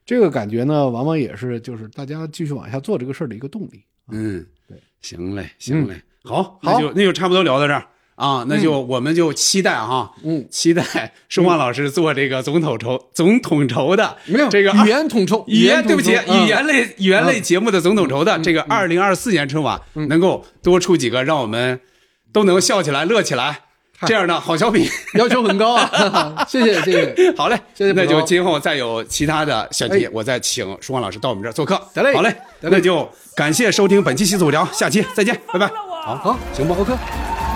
[0.07, 3.83] 这个感觉呢，往往也是就是大家继续往下做这个事儿的一个动力。
[4.13, 7.85] 嗯，对，行嘞，行嘞，好，好那就那就差不多聊到这儿
[8.21, 10.85] 啊，那就我们就期待哈，嗯， 期待
[11.31, 21.81] 申焕老师做这个总统筹总统筹的没有这个语言统筹，语言对不起，语言类语言类节目的总统筹的这个二零二四年春晚能够多出几个，让我们
[22.31, 23.61] 都能笑起来、乐起来。
[24.07, 24.89] 这样的好小品
[25.19, 26.45] 要求很高啊！
[26.49, 31.79] 谢谢谢谢，好嘞，谢谢那就今后再有其他的选题，哎我再请舒光老师到我们这儿做客。
[31.93, 33.07] 得嘞好嘞，那就
[33.37, 35.67] 感谢收听本期《西子五聊》，下期再见，拜拜。
[36.03, 37.50] 好好，行吧，OK。